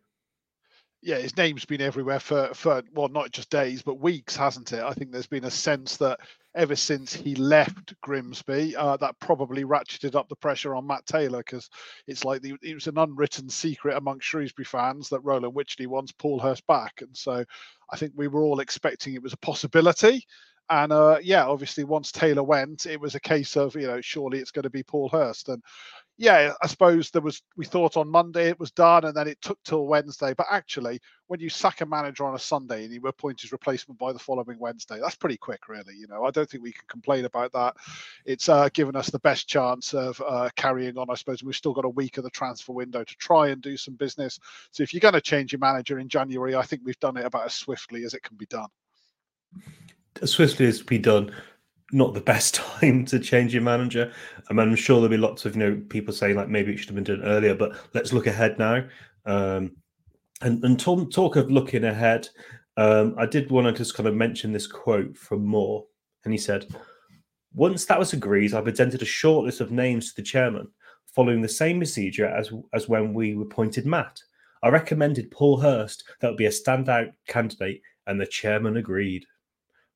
[1.06, 4.82] yeah, his name's been everywhere for for well, not just days but weeks, hasn't it?
[4.82, 6.20] I think there's been a sense that
[6.56, 11.40] ever since he left Grimsby, uh, that probably ratcheted up the pressure on Matt Taylor
[11.40, 11.70] because
[12.08, 16.12] it's like the, it was an unwritten secret among Shrewsbury fans that Roland Wycherley wants
[16.12, 17.46] Paul Hurst back, and so
[17.94, 20.26] I think we were all expecting it was a possibility.
[20.72, 24.40] And uh, yeah, obviously, once Taylor went, it was a case of you know surely
[24.40, 25.62] it's going to be Paul Hurst, and
[26.18, 29.42] yeah, I suppose there was we thought on Monday it was done, and then it
[29.42, 30.34] took till Wednesday.
[30.34, 34.00] But actually, when you sack a manager on a Sunday and you appoint his replacement
[34.00, 35.94] by the following Wednesday, that's pretty quick, really.
[35.94, 37.76] You know, I don't think we can complain about that.
[38.26, 41.10] It's uh, given us the best chance of uh, carrying on.
[41.10, 43.76] I suppose we've still got a week of the transfer window to try and do
[43.76, 44.40] some business.
[44.72, 47.26] So if you're going to change your manager in January, I think we've done it
[47.26, 48.70] about as swiftly as it can be done.
[50.22, 51.34] As swiftly as be done
[51.92, 54.12] not the best time to change your manager.
[54.50, 56.78] I mean, I'm sure there'll be lots of you know people saying like maybe it
[56.78, 58.86] should have been done earlier, but let's look ahead now.
[59.26, 59.72] Um,
[60.42, 62.28] and and talk, talk of looking ahead,
[62.78, 65.86] um, I did want to just kind of mention this quote from Moore,
[66.24, 66.68] and he said,
[67.54, 70.68] "Once that was agreed, I presented a short list of names to the chairman,
[71.08, 74.20] following the same procedure as as when we appointed Matt.
[74.64, 79.26] I recommended Paul Hurst that would be a standout candidate, and the chairman agreed."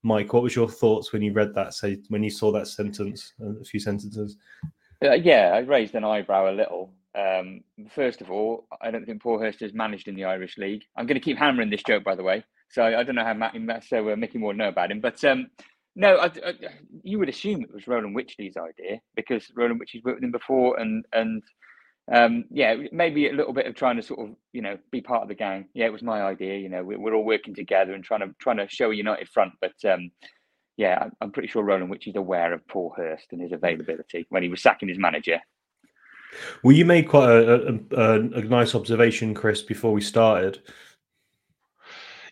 [0.03, 1.73] Mike, what was your thoughts when you read that?
[1.73, 4.38] Say when you saw that sentence, a few sentences.
[5.03, 6.93] Uh, yeah, I raised an eyebrow a little.
[7.15, 10.83] Um, first of all, I don't think Paul Hurst is managed in the Irish League.
[10.95, 12.43] I'm going to keep hammering this joke, by the way.
[12.69, 15.47] So I don't know how Matt, so uh, Mickey Moore know about him, but um,
[15.95, 16.53] no, I, I,
[17.03, 20.79] you would assume it was Roland Wycherley's idea because Roland Wycherley's worked with him before,
[20.79, 21.41] and and
[22.11, 25.21] um, yeah, maybe a little bit of trying to sort of, you know, be part
[25.21, 25.67] of the gang.
[25.73, 26.57] Yeah, it was my idea.
[26.57, 29.53] You know, we're, all working together and trying to trying to show a united front.
[29.61, 30.11] But um,
[30.77, 34.49] yeah, I'm pretty sure Roland Wycherley's aware of Paul Hurst and his availability when he
[34.49, 35.39] was sacking his manager.
[36.63, 40.59] Well, you made quite a, a, a nice observation, Chris, before we started.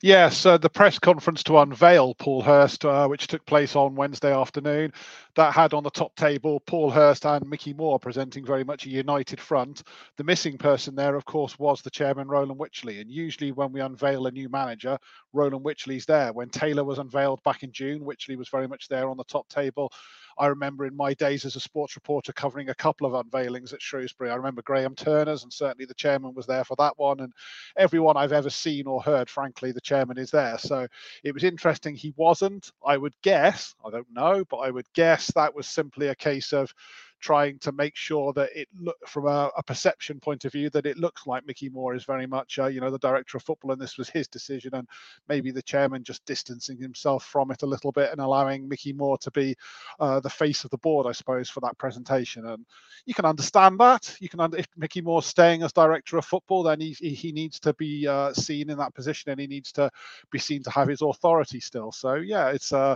[0.03, 4.31] Yes, uh, the press conference to unveil Paul Hurst, uh, which took place on Wednesday
[4.31, 4.93] afternoon,
[5.35, 8.89] that had on the top table Paul Hurst and Mickey Moore presenting very much a
[8.89, 9.81] united front.
[10.17, 13.01] The missing person there, of course, was the chairman, Roland Wycherley.
[13.01, 14.99] And usually, when we unveil a new manager,
[15.33, 16.31] Roland Wycherley's there.
[16.31, 19.49] When Taylor was unveiled back in June, Wycherley was very much there on the top
[19.49, 19.91] table.
[20.39, 23.81] I remember in my days as a sports reporter covering a couple of unveilings at
[23.81, 24.29] Shrewsbury.
[24.29, 27.19] I remember Graham Turner's, and certainly the chairman was there for that one.
[27.21, 27.33] And
[27.77, 30.57] everyone I've ever seen or heard, frankly, the chairman is there.
[30.57, 30.87] So
[31.23, 31.95] it was interesting.
[31.95, 32.71] He wasn't.
[32.85, 36.53] I would guess, I don't know, but I would guess that was simply a case
[36.53, 36.73] of
[37.19, 40.85] trying to make sure that it look from a, a, perception point of view that
[40.85, 43.71] it looks like Mickey Moore is very much, uh, you know, the director of football,
[43.71, 44.87] and this was his decision, and
[45.27, 49.17] maybe the chairman just distancing himself from it a little bit and allowing Mickey Moore
[49.19, 49.55] to be
[49.99, 52.45] uh, the face of the board, I suppose, for that presentation.
[52.45, 52.65] And
[53.05, 54.15] you can understand that.
[54.19, 57.73] You can, if Mickey Moore's staying as director of football, then he he needs to
[57.73, 59.89] be uh, seen in that position, and he needs to
[60.31, 61.91] be seen to have his authority still.
[61.91, 62.95] So yeah, it's uh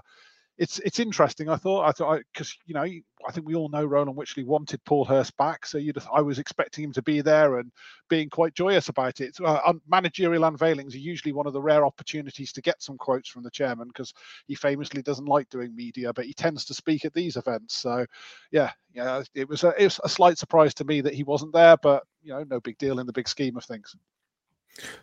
[0.61, 1.49] it's it's interesting.
[1.49, 4.79] I thought I thought because you know I think we all know Roland Wycherley wanted
[4.85, 7.71] Paul Hurst back, so you I was expecting him to be there and
[8.09, 9.35] being quite joyous about it.
[9.43, 13.41] Uh, managerial unveilings are usually one of the rare opportunities to get some quotes from
[13.41, 14.13] the chairman because
[14.45, 17.77] he famously doesn't like doing media, but he tends to speak at these events.
[17.77, 18.05] So
[18.51, 21.53] yeah, yeah, it was a, it was a slight surprise to me that he wasn't
[21.53, 23.95] there, but you know, no big deal in the big scheme of things.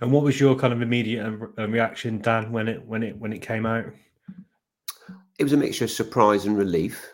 [0.01, 3.33] And what was your kind of immediate um, reaction, Dan, when it when it when
[3.33, 3.87] it came out?
[5.38, 7.12] It was a mixture of surprise and relief.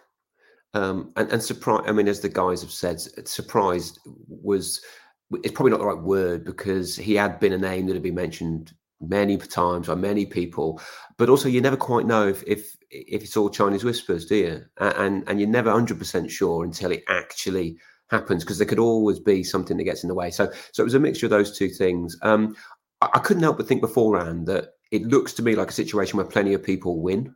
[0.72, 4.80] Um, and, and surprise, I mean, as the guys have said, surprise was,
[5.42, 8.14] it's probably not the right word because he had been a name that had been
[8.14, 10.80] mentioned many times by many people,
[11.16, 14.64] but also you never quite know if, if, if it's all Chinese whispers, do you?
[14.78, 17.76] And, and you're never 100% sure until it actually
[18.10, 20.30] happens because there could always be something that gets in the way.
[20.30, 22.16] So, so it was a mixture of those two things.
[22.22, 22.56] Um,
[23.00, 26.16] I, I couldn't help but think beforehand that it looks to me like a situation
[26.16, 27.34] where plenty of people win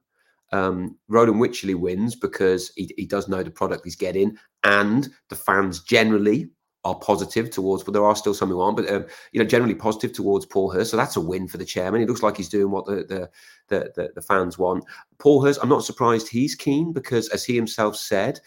[0.53, 5.37] um, Roland Wycherley wins because he, he does know the product he's getting, and the
[5.37, 6.51] fans generally
[6.85, 8.77] are positive towards, but there are still some who aren't.
[8.77, 10.91] But um, you know, generally positive towards Paul Hurst.
[10.91, 12.01] So that's a win for the chairman.
[12.01, 13.31] He looks like he's doing what the the
[13.69, 14.85] the, the, the fans want.
[15.19, 18.41] Paul Hurst, I'm not surprised he's keen because, as he himself said,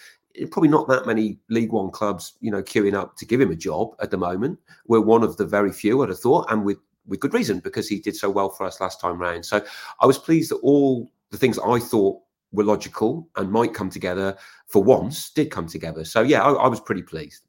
[0.49, 3.55] probably not that many League One clubs, you know, queuing up to give him a
[3.55, 4.59] job at the moment.
[4.87, 7.87] We're one of the very few, I'd have thought, and with with good reason because
[7.87, 9.45] he did so well for us last time round.
[9.45, 9.63] So
[9.99, 12.19] I was pleased that all the things I thought
[12.51, 16.03] were logical and might come together for once did come together.
[16.03, 17.47] So yeah, I, I was pretty pleased.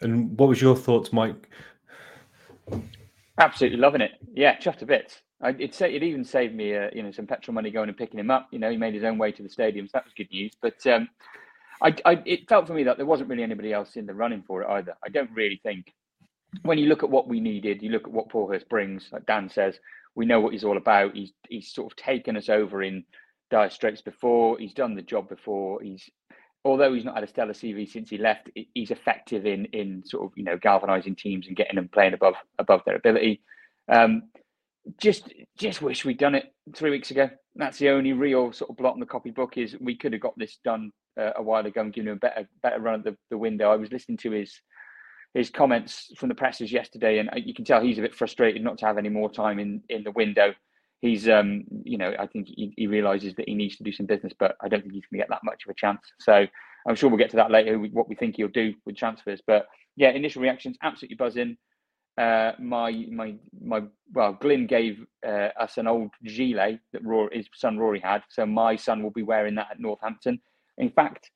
[0.00, 1.48] And what was your thoughts, Mike?
[3.38, 4.12] Absolutely loving it.
[4.34, 5.22] Yeah, chuffed to bits.
[5.40, 8.20] I, it, it even saved me, uh, you know, some petrol money going and picking
[8.20, 8.48] him up.
[8.52, 10.52] You know, he made his own way to the stadium, so that was good news.
[10.60, 11.08] But um,
[11.80, 14.42] I, I, it felt for me that there wasn't really anybody else in the running
[14.46, 14.94] for it either.
[15.04, 15.92] I don't really think.
[16.62, 19.08] When you look at what we needed, you look at what Paul Hurst brings.
[19.10, 19.78] Like Dan says,
[20.14, 21.14] we know what he's all about.
[21.14, 23.04] He's he's sort of taken us over in
[23.50, 24.58] dire straits before.
[24.58, 25.80] He's done the job before.
[25.82, 26.08] He's
[26.64, 30.24] although he's not had a stellar CV since he left, he's effective in in sort
[30.24, 33.42] of you know galvanizing teams and getting them playing above above their ability.
[33.88, 34.24] Um,
[34.98, 37.30] just just wish we'd done it three weeks ago.
[37.54, 40.38] That's the only real sort of blot in the copybook is we could have got
[40.38, 43.16] this done uh, a while ago and given him a better better run at the,
[43.30, 43.70] the window.
[43.70, 44.60] I was listening to his
[45.34, 48.62] his comments from the presses yesterday, and uh, you can tell he's a bit frustrated
[48.62, 50.54] not to have any more time in in the window.
[51.00, 54.06] He's um you know I think he, he realizes that he needs to do some
[54.06, 56.00] business, but I don't think he's going to get that much of a chance.
[56.20, 56.46] So
[56.86, 57.78] I'm sure we'll get to that later.
[57.78, 59.66] What we think he'll do with transfers, but
[59.96, 61.56] yeah, initial reactions absolutely buzzing
[62.18, 67.48] uh, my my my well, Glyn gave uh, us an old gilet that Rory, his
[67.54, 70.40] son Rory had, so my son will be wearing that at Northampton.
[70.76, 71.30] In fact,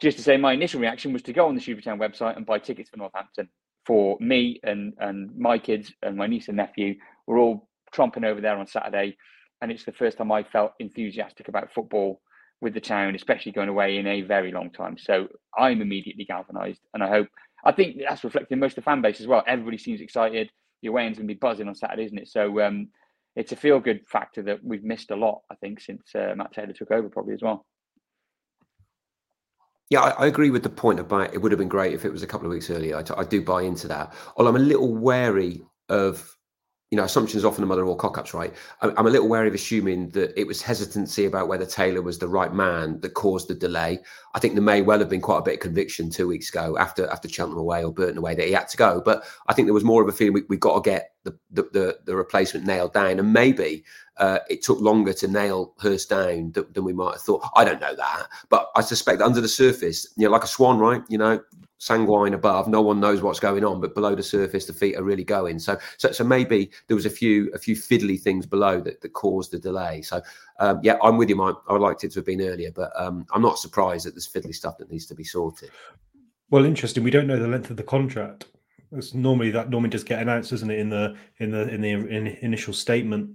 [0.00, 2.58] just to say, my initial reaction was to go on the Supertown website and buy
[2.58, 3.48] tickets for Northampton
[3.86, 6.94] for me and and my kids and my niece and nephew.
[7.26, 9.16] We're all tromping over there on Saturday,
[9.60, 12.20] and it's the first time I felt enthusiastic about football
[12.60, 14.96] with the town, especially going away in a very long time.
[14.98, 17.28] So I'm immediately galvanised, and I hope
[17.64, 19.42] I think that's reflecting most of the fan base as well.
[19.46, 20.50] Everybody seems excited.
[20.82, 22.28] The away end's going to be buzzing on Saturday, isn't it?
[22.28, 22.88] So um,
[23.36, 26.52] it's a feel good factor that we've missed a lot, I think, since uh, Matt
[26.52, 27.64] Taylor took over, probably as well.
[29.90, 32.12] Yeah, I, I, agree with the point about it would have been great if it
[32.12, 32.96] was a couple of weeks earlier.
[32.96, 34.14] I, I do buy into that.
[34.36, 36.33] Although I'm a little wary of
[36.94, 38.54] you know, assumptions often the mother of all cock ups, right?
[38.80, 42.28] I'm a little wary of assuming that it was hesitancy about whether Taylor was the
[42.28, 43.98] right man that caused the delay.
[44.36, 46.78] I think there may well have been quite a bit of conviction two weeks ago
[46.78, 49.02] after after Cheltenham away or Burton away that he had to go.
[49.04, 51.36] But I think there was more of a feeling we, we got to get the,
[51.50, 53.18] the, the, the replacement nailed down.
[53.18, 53.82] And maybe
[54.18, 57.42] uh, it took longer to nail Hurst down than, than, we might have thought.
[57.56, 58.28] I don't know that.
[58.50, 61.02] But I suspect under the surface, you know, like a swan, right?
[61.08, 61.40] You know,
[61.84, 62.66] sanguine above.
[62.66, 65.58] No one knows what's going on but below the surface the feet are really going.
[65.58, 69.12] So so, so maybe there was a few a few fiddly things below that, that
[69.12, 70.00] caused the delay.
[70.00, 70.22] So
[70.60, 71.56] um, yeah i'm with you mike.
[71.68, 74.26] I would like it to have been earlier but um, i'm not surprised that there's
[74.26, 75.70] fiddly stuff that needs to be sorted.
[76.50, 77.04] Well interesting.
[77.04, 78.46] We don't know the length of the contract.
[78.92, 81.90] It's normally that normally just get announced isn't it in the in the in the
[81.90, 83.30] in initial statement.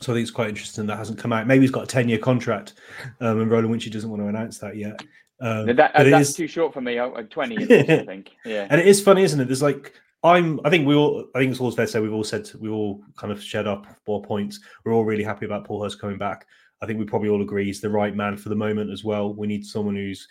[0.00, 1.46] So I think it's quite interesting that hasn't come out.
[1.46, 2.74] Maybe he's got a ten-year contract,
[3.20, 5.00] um, and Roland Wycherley doesn't want to announce that yet.
[5.40, 6.36] Um, that, that's is...
[6.36, 6.98] too short for me.
[6.98, 7.56] I'm 20,
[7.90, 8.30] I think.
[8.44, 8.66] Yeah.
[8.70, 9.46] And it is funny, isn't it?
[9.46, 9.92] There's like
[10.24, 10.58] I'm.
[10.64, 11.26] I think we all.
[11.34, 13.66] I think it's always fair to say we've all said we all kind of shared
[13.66, 14.58] up four points.
[14.84, 16.46] We're all really happy about Paul Hurst coming back.
[16.80, 19.34] I think we probably all agree he's the right man for the moment as well.
[19.34, 20.26] We need someone who's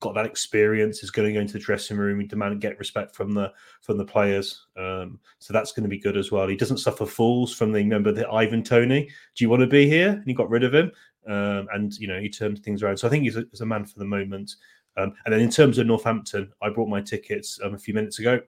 [0.00, 3.14] got that experience, is going to go into the dressing room, and demand get respect
[3.14, 4.66] from the from the players.
[4.76, 6.48] Um, so that's going to be good as well.
[6.48, 9.08] He doesn't suffer fools from the remember the Ivan Toney.
[9.34, 10.10] Do you want to be here?
[10.10, 10.90] And he got rid of him
[11.26, 12.96] um, and you know he turned things around.
[12.96, 14.54] So I think he's a, he's a man for the moment.
[14.96, 18.18] Um, and then in terms of Northampton, I brought my tickets um, a few minutes
[18.18, 18.40] ago.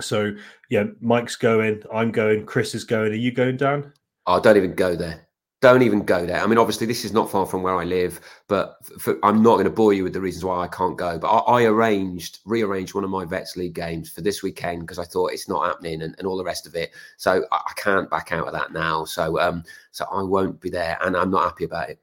[0.00, 0.32] So
[0.68, 3.12] yeah, Mike's going, I'm going, Chris is going.
[3.12, 3.92] Are you going, Dan?
[4.26, 5.25] I don't even go there.
[5.62, 6.42] Don't even go there.
[6.42, 9.54] I mean, obviously, this is not far from where I live, but for, I'm not
[9.54, 11.18] going to bore you with the reasons why I can't go.
[11.18, 14.98] But I, I arranged, rearranged one of my Vets League games for this weekend because
[14.98, 16.90] I thought it's not happening and, and all the rest of it.
[17.16, 19.06] So I, I, can't back out of that now.
[19.06, 21.98] So, um, so I won't be there, and I'm not happy about it.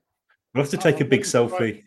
[0.54, 1.84] We'll have to take a big selfie.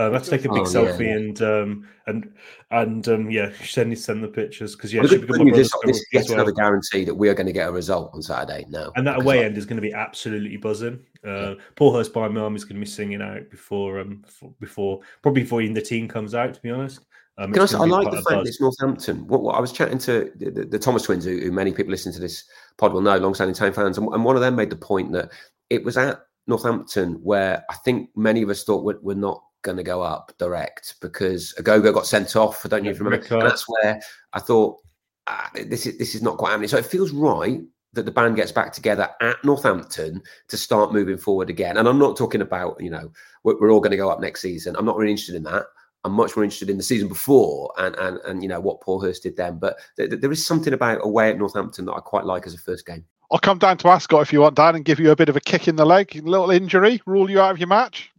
[0.00, 1.16] Uh, let's take a big oh, selfie yeah.
[1.16, 2.32] and um, and
[2.70, 5.08] and um, yeah, send send the pictures because yeah, well,
[5.52, 6.36] this, this yet well.
[6.38, 8.64] another guarantee that we are going to get a result on Saturday.
[8.70, 8.92] now.
[8.96, 11.00] and that away end is going to be absolutely buzzing.
[11.22, 11.54] Uh, yeah.
[11.76, 14.24] Paul Hurst by my mum is going to be singing out before um
[14.58, 16.54] before probably before even the team comes out.
[16.54, 17.00] To be honest.
[17.36, 19.26] Um, I, I, like the fact that it's Northampton.
[19.26, 21.90] What, what, I was chatting to the, the, the Thomas twins, who, who, many people
[21.90, 22.44] listening to this
[22.76, 25.30] pod will know, long-standing town fans, and, and, one of them made the point that
[25.70, 29.76] it was at Northampton where I think many of us thought we're, we're not going
[29.76, 32.64] to go up direct because Ogogo got sent off.
[32.64, 33.34] I don't even remember.
[33.34, 34.00] And that's where
[34.32, 34.78] I thought
[35.26, 36.68] ah, this is this is not quite happening.
[36.68, 37.60] So it feels right
[37.92, 41.76] that the band gets back together at Northampton to start moving forward again.
[41.76, 43.10] And I'm not talking about you know
[43.44, 44.76] we're, we're all going to go up next season.
[44.76, 45.66] I'm not really interested in that.
[46.04, 49.00] I'm much more interested in the season before and and and you know what Paul
[49.00, 49.58] Hurst did then.
[49.58, 52.54] But th- th- there is something about away at Northampton that I quite like as
[52.54, 53.04] a first game.
[53.32, 55.36] I'll come down to Ascot if you want, Dan, and give you a bit of
[55.36, 58.10] a kick in the leg, a little injury, rule you out of your match.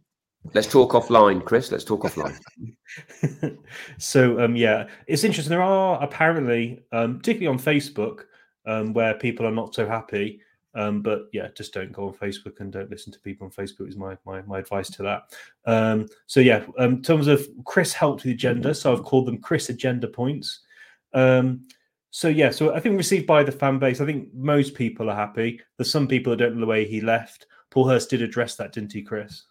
[0.54, 1.70] Let's talk offline, Chris.
[1.70, 2.38] Let's talk offline.
[3.98, 5.50] so um, yeah, it's interesting.
[5.50, 8.24] There are apparently, um, particularly on Facebook,
[8.66, 10.40] um, where people are not so happy.
[10.74, 13.88] Um, but yeah, just don't go on Facebook and don't listen to people on Facebook
[13.88, 15.22] is my my, my advice to that.
[15.66, 19.26] Um, so yeah, um, in terms of Chris helped with the agenda, so I've called
[19.26, 20.60] them Chris agenda points.
[21.12, 21.66] Um,
[22.10, 25.16] so yeah, so I think received by the fan base, I think most people are
[25.16, 25.60] happy.
[25.76, 27.46] There's some people that don't know the way he left.
[27.70, 29.44] Paul Hurst did address that, didn't he, Chris?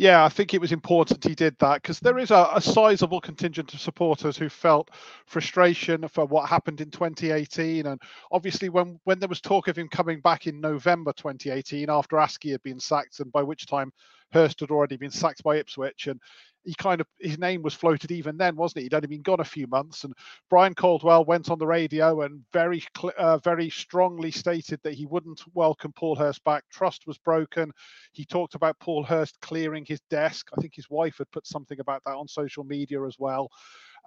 [0.00, 3.20] Yeah, I think it was important he did that because there is a, a sizable
[3.20, 4.88] contingent of supporters who felt
[5.26, 8.00] frustration for what happened in 2018, and
[8.32, 12.50] obviously when when there was talk of him coming back in November 2018 after Askey
[12.50, 13.92] had been sacked, and by which time
[14.32, 16.18] Hurst had already been sacked by Ipswich, and
[16.64, 18.82] he kind of his name was floated even then, wasn't it?
[18.84, 20.14] He'd only been gone a few months, and
[20.48, 22.82] Brian Caldwell went on the radio and very
[23.18, 26.64] uh, very strongly stated that he wouldn't welcome Paul Hurst back.
[26.70, 27.72] Trust was broken.
[28.12, 30.48] He talked about Paul Hurst clearing his desk.
[30.56, 33.50] I think his wife had put something about that on social media as well,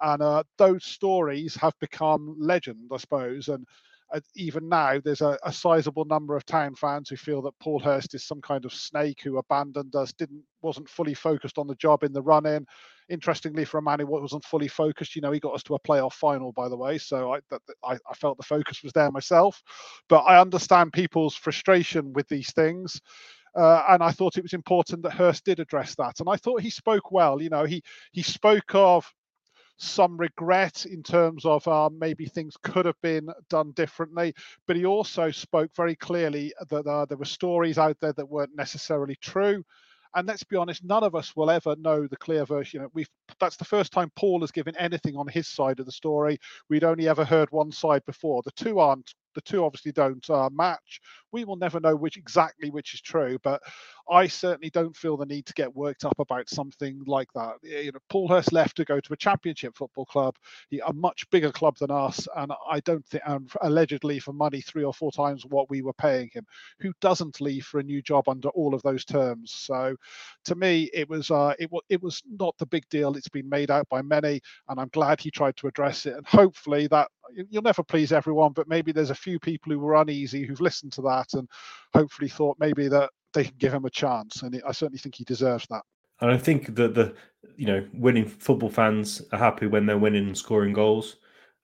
[0.00, 3.66] and uh, those stories have become legend, I suppose, and
[4.36, 8.14] even now, there's a, a sizable number of town fans who feel that Paul Hurst
[8.14, 12.04] is some kind of snake who abandoned us, didn't wasn't fully focused on the job
[12.04, 12.66] in the run-in.
[13.08, 15.80] Interestingly, for a man who wasn't fully focused, you know, he got us to a
[15.80, 16.96] playoff final, by the way.
[16.96, 19.62] So I, that, I, I felt the focus was there myself.
[20.08, 23.00] But I understand people's frustration with these things.
[23.56, 26.20] Uh, and I thought it was important that Hurst did address that.
[26.20, 27.40] And I thought he spoke well.
[27.42, 29.12] You know, he he spoke of
[29.76, 34.34] some regret in terms of uh, maybe things could have been done differently.
[34.66, 38.56] But he also spoke very clearly that uh, there were stories out there that weren't
[38.56, 39.64] necessarily true.
[40.16, 42.86] And let's be honest, none of us will ever know the clear version.
[42.94, 43.08] We've
[43.40, 46.38] that's the first time Paul has given anything on his side of the story.
[46.68, 48.42] We'd only ever heard one side before.
[48.44, 51.00] The two aren't the two obviously don't uh, match.
[51.34, 53.60] We will never know which exactly which is true, but
[54.08, 57.54] I certainly don't feel the need to get worked up about something like that.
[57.62, 60.36] You know, Paul Hurst left to go to a championship football club,
[60.70, 64.60] he, a much bigger club than us, and I don't think, and allegedly for money
[64.60, 66.46] three or four times what we were paying him.
[66.78, 69.52] Who doesn't leave for a new job under all of those terms?
[69.52, 69.96] So,
[70.44, 73.16] to me, it was uh, it was it was not the big deal.
[73.16, 76.14] It's been made out by many, and I'm glad he tried to address it.
[76.14, 77.08] And hopefully that
[77.50, 80.92] you'll never please everyone, but maybe there's a few people who were uneasy who've listened
[80.92, 81.48] to that and
[81.94, 84.42] hopefully thought maybe that they can give him a chance.
[84.42, 85.82] And I certainly think he deserves that.
[86.20, 87.14] And I think that the
[87.56, 91.16] you know winning football fans are happy when they're winning and scoring goals.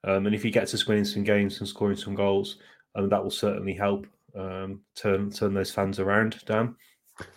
[0.05, 2.57] Um, and if he gets us winning some games and scoring some goals,
[2.94, 6.42] um, that will certainly help um, turn turn those fans around.
[6.46, 6.75] Dan.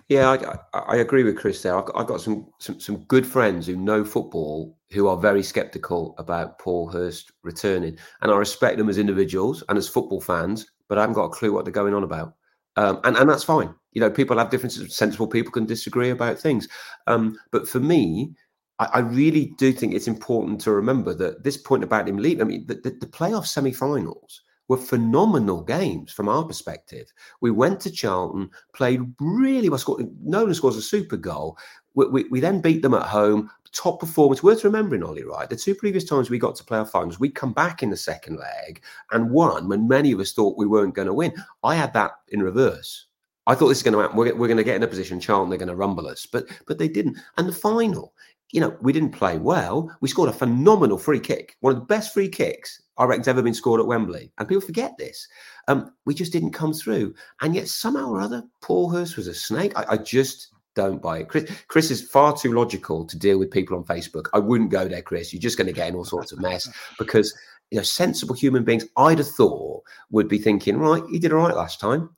[0.08, 0.30] Yeah,
[0.74, 1.78] I, I agree with Chris there.
[1.78, 5.44] I've got, I've got some, some, some good friends who know football who are very
[5.44, 10.72] sceptical about Paul Hurst returning, and I respect them as individuals and as football fans,
[10.90, 12.36] but I haven't got a clue what they're going on about,
[12.76, 13.74] um, and and that's fine.
[13.92, 14.96] You know, people have differences.
[14.96, 16.68] Sensible people can disagree about things,
[17.08, 18.34] um, but for me,
[18.80, 22.42] I, I, really do think it's important to remember that this point about him leaving.
[22.42, 27.12] I mean, the, the, the playoff semi-finals were phenomenal games from our perspective.
[27.42, 29.80] We went to Charlton, played really well.
[29.80, 31.58] Scored, Nolan scores a super goal.
[31.96, 33.50] We, we, we, then beat them at home.
[33.74, 34.44] Top performance.
[34.44, 35.50] Worth remembering, Ollie, right?
[35.50, 37.98] The two previous times we got to play our finals, we come back in the
[37.98, 38.82] second leg
[39.12, 41.34] and won when many of us thought we weren't going to win.
[41.64, 43.08] I had that in reverse.
[43.46, 44.16] I thought this is going to happen.
[44.16, 46.26] We're, we're going to get in a position, Charlton, they're going to rumble us.
[46.26, 47.18] But but they didn't.
[47.38, 48.14] And the final,
[48.52, 49.96] you know, we didn't play well.
[50.00, 53.42] We scored a phenomenal free kick, one of the best free kicks I reckon's ever
[53.42, 54.32] been scored at Wembley.
[54.38, 55.28] And people forget this.
[55.68, 57.16] Um, we just didn't come through.
[57.42, 59.74] And yet, somehow or other, Paul Hurst was a snake.
[59.76, 61.30] I, I just don't buy it.
[61.30, 64.28] Chris, Chris is far too logical to deal with people on Facebook.
[64.34, 65.34] I wouldn't go there, Chris.
[65.34, 67.36] You're just going to get in all sorts of mess because
[67.72, 68.86] you know sensible human beings.
[68.98, 72.10] I'd have thought would be thinking, right, he did all right last time.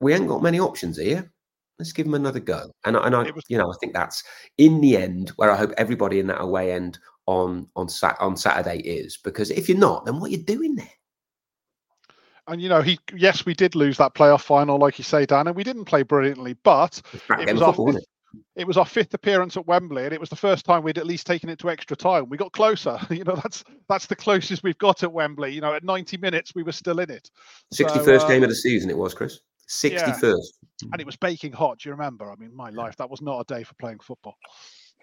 [0.00, 1.30] We ain't got many options here
[1.80, 2.70] let's give him another go.
[2.84, 4.22] And, and I, you know, I think that's
[4.58, 8.36] in the end where I hope everybody in that away end on on sat on
[8.36, 10.90] Saturday is because if you're not, then what are you doing there?
[12.50, 15.46] And you know, he yes, we did lose that playoff final, like you say, Dan,
[15.46, 18.40] and we didn't play brilliantly, but it was, football, fifth, it?
[18.56, 21.06] it was, our fifth appearance at Wembley, and it was the first time we'd at
[21.06, 22.28] least taken it to extra time.
[22.28, 22.98] We got closer.
[23.10, 25.52] You know, that's that's the closest we've got at Wembley.
[25.54, 27.30] You know, at 90 minutes we were still in it.
[27.72, 29.40] 61st so, uh, game of the season, it was, Chris.
[29.70, 30.22] 61st.
[30.22, 30.88] Yeah.
[30.92, 31.78] And it was baking hot.
[31.78, 32.30] Do you remember?
[32.30, 34.34] I mean, my life, that was not a day for playing football.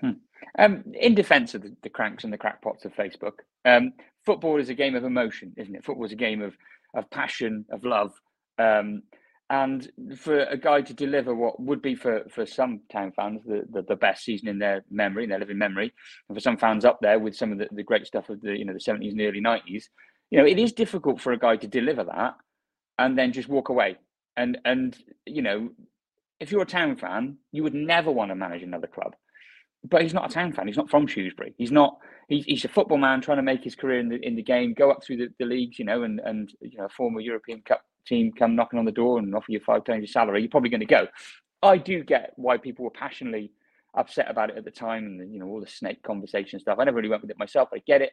[0.01, 0.11] Hmm.
[0.59, 3.93] Um, in defence of the, the, cranks and the crackpots of Facebook, um,
[4.25, 5.83] football is a game of emotion, isn't it?
[5.83, 6.55] Football is a game of
[6.95, 8.13] of passion, of love.
[8.57, 9.03] Um,
[9.49, 13.63] And for a guy to deliver what would be for, for some town fans the,
[13.71, 15.93] the, the, best season in their memory, in their living memory,
[16.27, 18.57] and for some fans up there with some of the, the great stuff of the
[18.57, 19.89] you know the seventies and early nineties,
[20.31, 22.35] you know, it is difficult for a guy to deliver that
[22.99, 23.97] and then just walk away.
[24.35, 25.69] And and you know,
[26.39, 29.15] if you're a town fan, you would never want to manage another club.
[29.89, 30.67] But he's not a town fan.
[30.67, 31.53] He's not from Shrewsbury.
[31.57, 31.97] He's not.
[32.27, 34.73] He's, he's a football man trying to make his career in the in the game,
[34.73, 37.61] go up through the, the leagues, you know, and and you know, a former European
[37.61, 40.49] Cup team come knocking on the door and offer you five times your salary, you're
[40.49, 41.07] probably going to go.
[41.61, 43.51] I do get why people were passionately
[43.95, 46.77] upset about it at the time and you know all the snake conversation stuff.
[46.79, 47.69] I never really went with it myself.
[47.73, 48.11] I get it.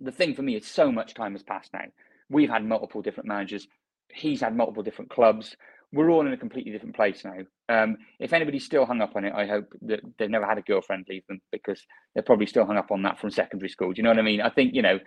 [0.00, 1.84] The thing for me is so much time has passed now.
[2.30, 3.66] We've had multiple different managers.
[4.12, 5.56] He's had multiple different clubs.
[5.92, 7.38] We're all in a completely different place now.
[7.70, 10.62] Um, if anybody's still hung up on it, I hope that they've never had a
[10.62, 11.82] girlfriend leave them because
[12.14, 13.92] they're probably still hung up on that from secondary school.
[13.92, 14.42] Do you know what I mean?
[14.42, 14.98] I think you know,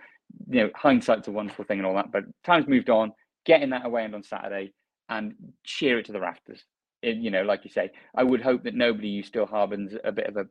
[0.48, 3.12] you know, hindsight's a wonderful thing and all that, but time's moved on
[3.44, 4.72] get in that away end on Saturday
[5.08, 6.64] and cheer it to the rafters.
[7.02, 10.12] It, you know, like you say, I would hope that nobody who still harbors a
[10.12, 10.46] bit of a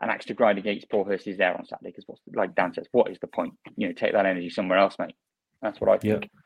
[0.00, 3.08] an axe to grind against Hurst is there on Saturday because, like Dan says, what
[3.12, 3.54] is the point?
[3.76, 5.14] You know, take that energy somewhere else, mate.
[5.60, 6.24] That's what I think.
[6.24, 6.41] Yeah.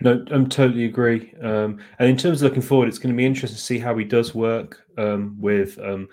[0.00, 1.34] No, I'm totally agree.
[1.42, 3.96] Um, and in terms of looking forward, it's going to be interesting to see how
[3.96, 6.08] he does work um, with um,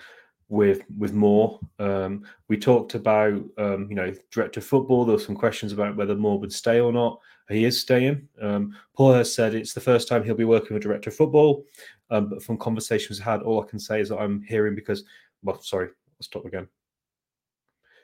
[0.50, 1.60] with with Moore.
[1.80, 5.06] Um, we talked about um, you know director of football.
[5.06, 7.20] There were some questions about whether Moore would stay or not.
[7.48, 8.28] He is staying.
[8.42, 11.64] Um, Paul Hurst said it's the first time he'll be working with director of football.
[12.10, 15.04] But from conversations I had, all I can say is that I'm hearing because
[15.44, 16.68] well, sorry, I'll stop again.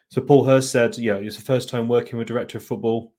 [0.10, 3.14] So Paul Hurst said, yeah, it's the first time working with director of football.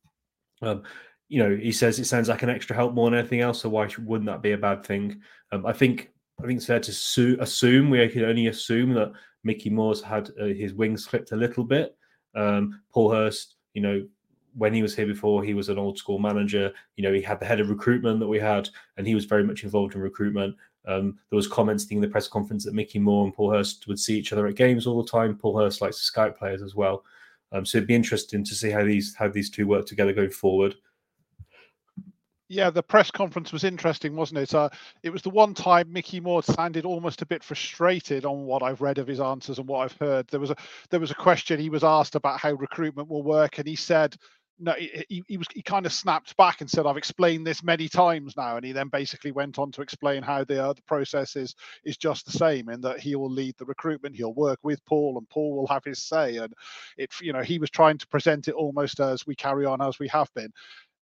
[0.60, 0.82] Um,
[1.28, 3.62] you know, he says it sounds like an extra help more than anything else.
[3.62, 5.20] So why wouldn't that be a bad thing?
[5.50, 6.10] Um, I think
[6.42, 9.12] I think it's fair to su- assume we can only assume that
[9.44, 11.96] Mickey Moore's had uh, his wings clipped a little bit.
[12.34, 14.06] Um, Paul Hurst, you know,
[14.54, 16.72] when he was here before, he was an old school manager.
[16.96, 19.44] You know, he had the head of recruitment that we had, and he was very
[19.44, 20.56] much involved in recruitment.
[20.86, 23.98] Um, there was comments in the press conference that Mickey Moore and Paul Hurst would
[23.98, 25.36] see each other at games all the time.
[25.36, 27.04] Paul Hurst likes to scout players as well,
[27.52, 30.30] um, so it'd be interesting to see how these how these two work together going
[30.30, 30.74] forward.
[32.52, 34.54] Yeah, the press conference was interesting, wasn't it?
[34.54, 34.68] Uh,
[35.02, 38.82] it was the one time Mickey Moore sounded almost a bit frustrated on what I've
[38.82, 40.28] read of his answers and what I've heard.
[40.28, 40.56] There was a
[40.90, 44.16] there was a question he was asked about how recruitment will work, and he said,
[44.58, 47.88] no, he, he was he kind of snapped back and said, "I've explained this many
[47.88, 51.36] times now," and he then basically went on to explain how the uh, the process
[51.36, 51.54] is
[51.86, 55.16] is just the same, in that he will lead the recruitment, he'll work with Paul,
[55.16, 56.52] and Paul will have his say, and
[56.98, 59.98] it you know he was trying to present it almost as we carry on as
[59.98, 60.52] we have been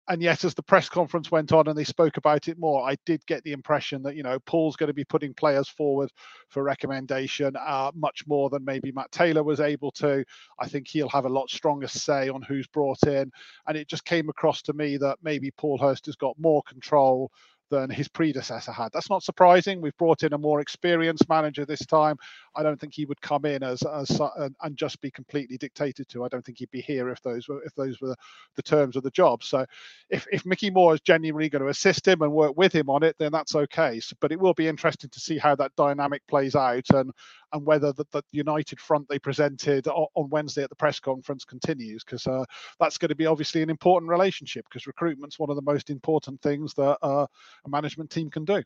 [0.09, 2.97] and yet as the press conference went on and they spoke about it more i
[3.07, 6.11] did get the impression that you know paul's going to be putting players forward
[6.49, 10.25] for recommendation uh, much more than maybe matt taylor was able to
[10.59, 13.31] i think he'll have a lot stronger say on who's brought in
[13.67, 17.31] and it just came across to me that maybe paul hurst has got more control
[17.71, 18.91] than his predecessor had.
[18.93, 19.81] That's not surprising.
[19.81, 22.17] We've brought in a more experienced manager this time.
[22.59, 24.21] I don't think he would come in as, as
[24.63, 26.25] and just be completely dictated to.
[26.25, 28.17] I don't think he'd be here if those were if those were
[28.57, 29.45] the terms of the job.
[29.45, 29.65] So,
[30.11, 33.05] if if Mickey Moore is genuinely going to assist him and work with him on
[33.05, 34.01] it, then that's okay.
[34.01, 37.13] So, but it will be interesting to see how that dynamic plays out and
[37.53, 42.05] and whether the, the united front they presented on Wednesday at the press conference continues
[42.05, 42.45] because uh,
[42.79, 46.41] that's going to be obviously an important relationship because recruitment's one of the most important
[46.43, 47.27] things that uh,
[47.65, 48.63] a management team can do.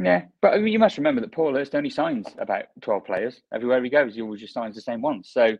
[0.00, 3.40] Yeah, but I mean, you must remember that Paul Hurst only signs about 12 players.
[3.52, 5.30] Everywhere he goes, he always just signs the same ones.
[5.32, 5.58] So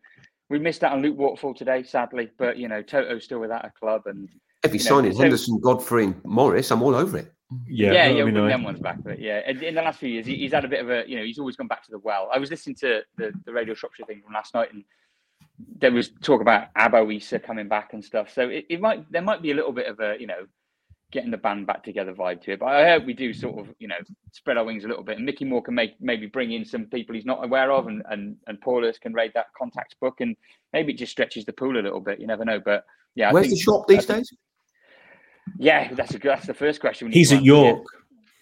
[0.48, 2.30] we missed out on Luke Waterfall today, sadly.
[2.38, 4.02] But, you know, Toto's still without a club.
[4.06, 4.28] And
[4.62, 7.32] if he's signing so, Henderson, Godfrey, and Morris, I'm all over it.
[7.66, 8.22] Yeah, yeah, yeah.
[8.24, 9.48] Bring them ones back, but yeah.
[9.50, 11.56] In the last few years, he's had a bit of a, you know, he's always
[11.56, 12.28] gone back to the well.
[12.32, 14.84] I was listening to the, the Radio Shropshire thing from last night, and
[15.78, 18.32] there was talk about Abo Eisa coming back and stuff.
[18.32, 20.46] So it, it might, there might be a little bit of a, you know,
[21.10, 22.60] getting the band back together vibe to it.
[22.60, 23.96] But I hope we do sort of, you know,
[24.32, 25.16] spread our wings a little bit.
[25.16, 28.02] And Mickey Moore can make maybe bring in some people he's not aware of, and
[28.10, 30.36] and and Paulus can raid that contacts book, and
[30.72, 32.20] maybe it just stretches the pool a little bit.
[32.20, 32.60] You never know.
[32.60, 32.84] But
[33.14, 34.30] yeah, I where's think, the shop these days?
[35.58, 36.18] Yeah, that's a.
[36.18, 37.10] That's the first question.
[37.10, 37.84] He's at York.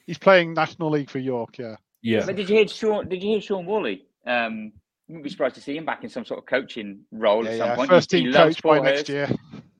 [0.06, 1.58] He's playing National League for York.
[1.58, 1.76] Yeah.
[2.02, 2.26] Yeah.
[2.26, 3.08] But did you hear Sean?
[3.08, 4.06] Did you hear Shaun Whalley?
[4.26, 4.72] Um,
[5.08, 7.58] wouldn't be surprised to see him back in some sort of coaching role yeah, at
[7.58, 7.76] some yeah.
[7.76, 7.90] point.
[7.90, 9.30] First team coach by next year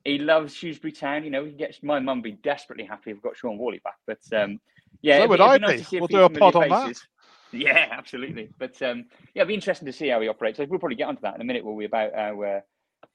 [0.07, 1.25] he loves Shrewsbury Town.
[1.25, 3.97] You know, he gets my mum be desperately happy if we've got Shaun Whalley back.
[4.07, 4.61] But um,
[5.03, 5.67] yeah, so would I be.
[5.67, 6.97] Nice we'll do a pod on that.
[7.53, 8.51] Yeah, absolutely.
[8.59, 10.59] But um, yeah, it'll be interesting to see how he operates.
[10.59, 12.61] We'll probably get onto that in a minute, will we, about how, uh,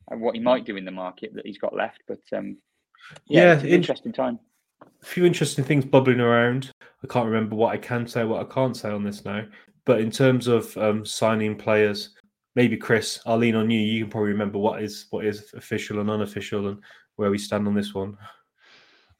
[0.07, 2.01] what he might do in the market that he's got left.
[2.07, 2.57] But um,
[3.27, 4.39] yeah, yeah interesting time.
[5.03, 6.71] A few interesting things bubbling around.
[7.03, 9.45] I can't remember what I can say, what I can't say on this now.
[9.85, 12.15] But in terms of um, signing players,
[12.55, 13.79] maybe Chris, I'll lean on you.
[13.79, 16.79] You can probably remember what is what is official and unofficial and
[17.15, 18.17] where we stand on this one.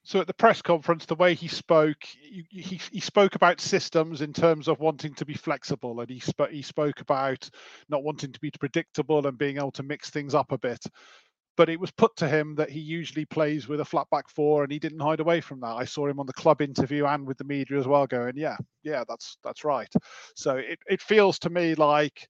[0.04, 4.22] So at the press conference, the way he spoke, he, he, he, spoke about systems
[4.22, 7.48] in terms of wanting to be flexible, and he spoke he spoke about
[7.88, 10.84] not wanting to be predictable and being able to mix things up a bit.
[11.56, 14.64] But it was put to him that he usually plays with a flat back four,
[14.64, 15.76] and he didn't hide away from that.
[15.76, 18.58] I saw him on the club interview and with the media as well, going, "Yeah,
[18.82, 19.94] yeah, that's that's right."
[20.36, 22.28] So it it feels to me like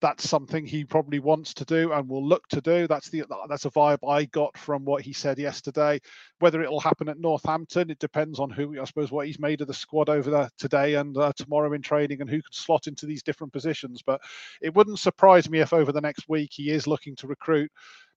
[0.00, 2.86] that's something he probably wants to do and will look to do.
[2.86, 6.00] That's the that's a vibe I got from what he said yesterday.
[6.38, 9.60] Whether it will happen at Northampton, it depends on who I suppose what he's made
[9.60, 12.86] of the squad over there today and uh, tomorrow in training and who can slot
[12.86, 14.02] into these different positions.
[14.04, 14.20] But
[14.62, 17.70] it wouldn't surprise me if over the next week he is looking to recruit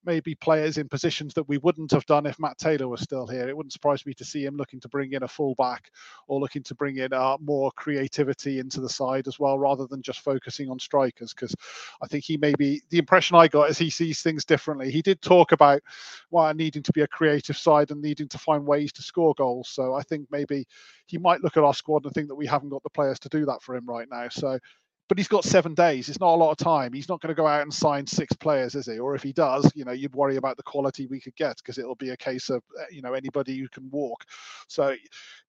[0.06, 3.48] maybe players in positions that we wouldn't have done if Matt Taylor was still here.
[3.48, 5.90] It wouldn't surprise me to see him looking to bring in a fullback
[6.28, 10.02] or looking to bring in uh, more creativity into the side as well, rather than
[10.02, 11.34] just focusing on strikers.
[11.34, 11.56] Because
[12.02, 14.92] I think he maybe the impression I got is he sees things differently.
[14.92, 15.82] He did talk about
[16.30, 19.34] why well, needing to be a creative side and needing to find ways to score
[19.36, 19.70] goals.
[19.70, 20.66] So I think maybe
[21.06, 23.30] he might look at our squad and think that we haven't got the players to
[23.30, 24.30] do that for him right now.
[24.30, 24.60] So
[25.10, 26.10] but he's got seven days.
[26.10, 26.94] It's not a lot of time.
[26.94, 29.00] He's not going to go out and sign six players, is he?
[29.00, 31.78] Or if he does, you know, you'd worry about the quality we could get because
[31.78, 34.24] it'll be a case of, eh, you know, anybody who can walk.
[34.68, 34.96] So,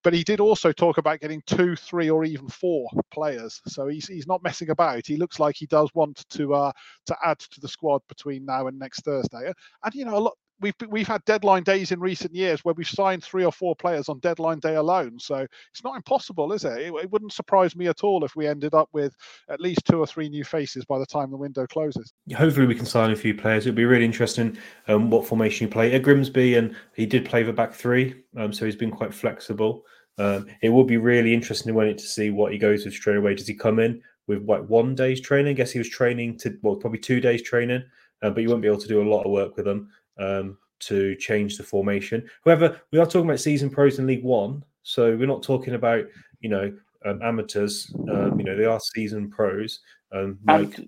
[0.02, 3.61] but he did also talk about getting two, three, or even four players.
[3.66, 5.07] So he's he's not messing about.
[5.07, 6.72] He looks like he does want to uh
[7.07, 9.52] to add to the squad between now and next Thursday.
[9.84, 12.88] And you know, a lot we've we've had deadline days in recent years where we've
[12.88, 15.18] signed three or four players on deadline day alone.
[15.18, 16.78] So it's not impossible, is it?
[16.78, 16.94] it?
[16.94, 17.11] it?
[17.11, 19.14] wouldn't surprise me at all if we ended up with
[19.48, 22.12] at least two or three new faces by the time the window closes.
[22.36, 23.66] Hopefully, we can sign a few players.
[23.66, 24.57] It'd be really interesting
[24.88, 28.52] um, what formation you play at Grimsby, and he did play the back three, um,
[28.52, 29.84] so he's been quite flexible.
[30.16, 33.16] Um, it will be really interesting when it to see what he goes with straight
[33.16, 33.34] away.
[33.34, 35.50] Does he come in with what one day's training?
[35.50, 37.82] I guess he was training to well, probably two days training,
[38.22, 40.58] uh, but you won't be able to do a lot of work with them um,
[40.80, 42.28] to change the formation.
[42.44, 46.04] However, we are talking about season pros in League One, so we're not talking about
[46.40, 46.72] you know
[47.04, 47.92] um, amateurs.
[48.10, 49.80] Um, you know, they are season pros.
[50.12, 50.78] Um, like...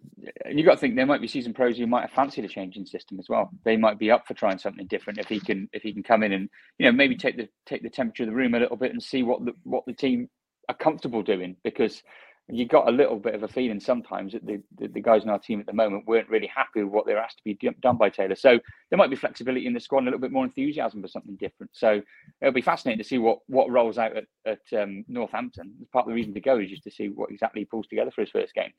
[0.44, 2.48] And you got to think there might be season pros who might have fancied a
[2.48, 3.50] change in system as well.
[3.64, 6.22] They might be up for trying something different if he can if he can come
[6.22, 6.48] in and
[6.78, 9.02] you know maybe take the take the temperature of the room a little bit and
[9.02, 10.28] see what the what the team
[10.68, 12.02] are comfortable doing because
[12.48, 15.30] you got a little bit of a feeling sometimes that the, the, the, guys in
[15.30, 17.58] our team at the moment weren't really happy with what they were asked to be
[17.82, 18.36] done by Taylor.
[18.36, 21.08] So there might be flexibility in the squad and a little bit more enthusiasm for
[21.08, 21.72] something different.
[21.74, 22.00] So
[22.40, 25.74] it'll be fascinating to see what what rolls out at, at um, Northampton.
[25.92, 28.12] Part of the reason to go is just to see what exactly he pulls together
[28.12, 28.72] for his first game.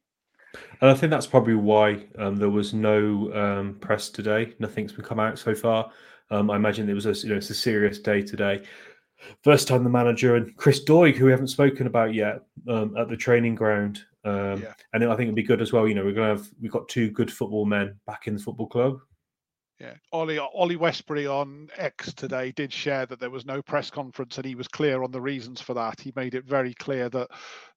[0.80, 4.54] And I think that's probably why um, there was no um, press today.
[4.60, 5.92] Nothing's been come out so far.
[6.30, 8.64] Um, I imagine it was a you know it's a serious day today.
[9.44, 13.10] First time the manager and Chris Doig, who we haven't spoken about yet, um, at
[13.10, 14.04] the training ground.
[14.24, 14.74] Um, yeah.
[14.94, 15.88] And I think it'd be good as well.
[15.88, 18.68] You know, we're gonna have we've got two good football men back in the football
[18.68, 19.00] club.
[19.80, 24.38] Yeah, Ollie Ollie Westbury on X today did share that there was no press conference,
[24.38, 26.00] and he was clear on the reasons for that.
[26.00, 27.30] He made it very clear that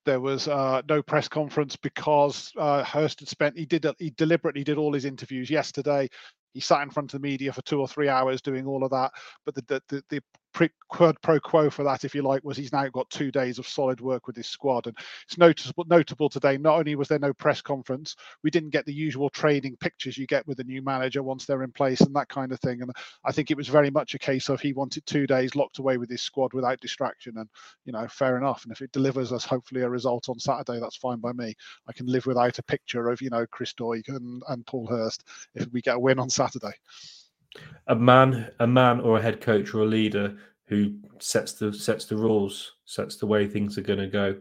[0.06, 4.64] there was uh, no press conference because uh, Hurst had spent he did he deliberately
[4.64, 6.08] did all his interviews yesterday
[6.52, 8.90] he sat in front of the media for two or three hours doing all of
[8.90, 9.12] that.
[9.44, 10.22] But the the, the,
[10.52, 13.66] quid pro quo for that, if you like, was he's now got two days of
[13.66, 14.96] solid work with his squad, and
[15.26, 16.56] it's noticeable notable today.
[16.58, 20.26] Not only was there no press conference, we didn't get the usual training pictures you
[20.26, 22.82] get with a new manager once they're in place and that kind of thing.
[22.82, 22.90] And
[23.24, 25.96] I think it was very much a case of he wanted two days locked away
[25.96, 27.48] with his squad without distraction, and
[27.84, 28.64] you know, fair enough.
[28.64, 31.54] And if it delivers us hopefully a result on Saturday, that's fine by me.
[31.88, 35.24] I can live without a picture of you know Chris Doig and, and Paul Hurst
[35.54, 36.72] if we get a win on Saturday.
[37.88, 40.36] A man, a man, or a head coach or a leader
[40.66, 44.36] who sets the sets the rules, sets the way things are going to go.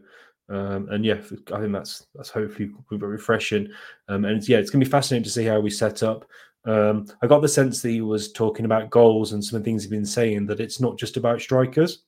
[0.49, 1.15] Um, and yeah,
[1.53, 3.67] I think that's that's hopefully refreshing.
[4.07, 6.25] Um, and yeah, it's going to be fascinating to see how we set up.
[6.65, 9.65] Um, I got the sense that he was talking about goals and some of the
[9.65, 12.03] things he's been saying that it's not just about strikers.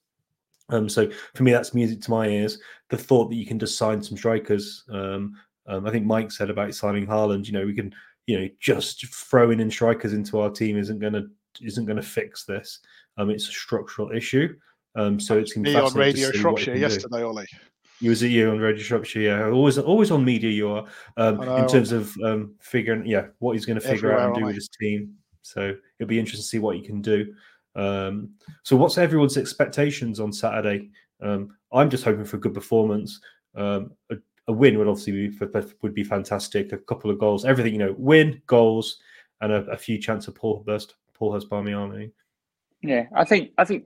[0.69, 2.59] Um, so for me, that's music to my ears.
[2.89, 4.83] The thought that you can just sign some strikers.
[4.91, 5.35] Um,
[5.67, 7.45] um, I think Mike said about signing Haaland.
[7.45, 7.93] You know, we can
[8.27, 11.27] you know just throwing in strikers into our team isn't going to
[11.61, 12.79] isn't going to fix this.
[13.17, 14.55] Um, it's a structural issue.
[14.95, 17.47] Um, so it's me on Radio Shropshire yesterday, Ollie.
[17.99, 19.45] You was at you on Radio Shropshire, yeah.
[19.45, 20.49] Always, always on media.
[20.49, 20.85] You are
[21.17, 24.45] um, in terms of um, figuring, yeah, what he's going to figure out and do
[24.45, 25.13] with his team.
[25.43, 27.33] So it'll be interesting to see what he can do.
[27.75, 28.31] Um,
[28.63, 30.89] so, what's everyone's expectations on Saturday?
[31.21, 33.19] Um, I'm just hoping for a good performance.
[33.55, 34.15] Um, a,
[34.47, 35.37] a win would obviously be
[35.81, 36.73] would be fantastic.
[36.73, 38.99] A couple of goals, everything you know, win, goals,
[39.41, 42.11] and a, a few chance of Paul Hurst, Paul Hurst Barmy Army.
[42.81, 43.85] Yeah, I think I think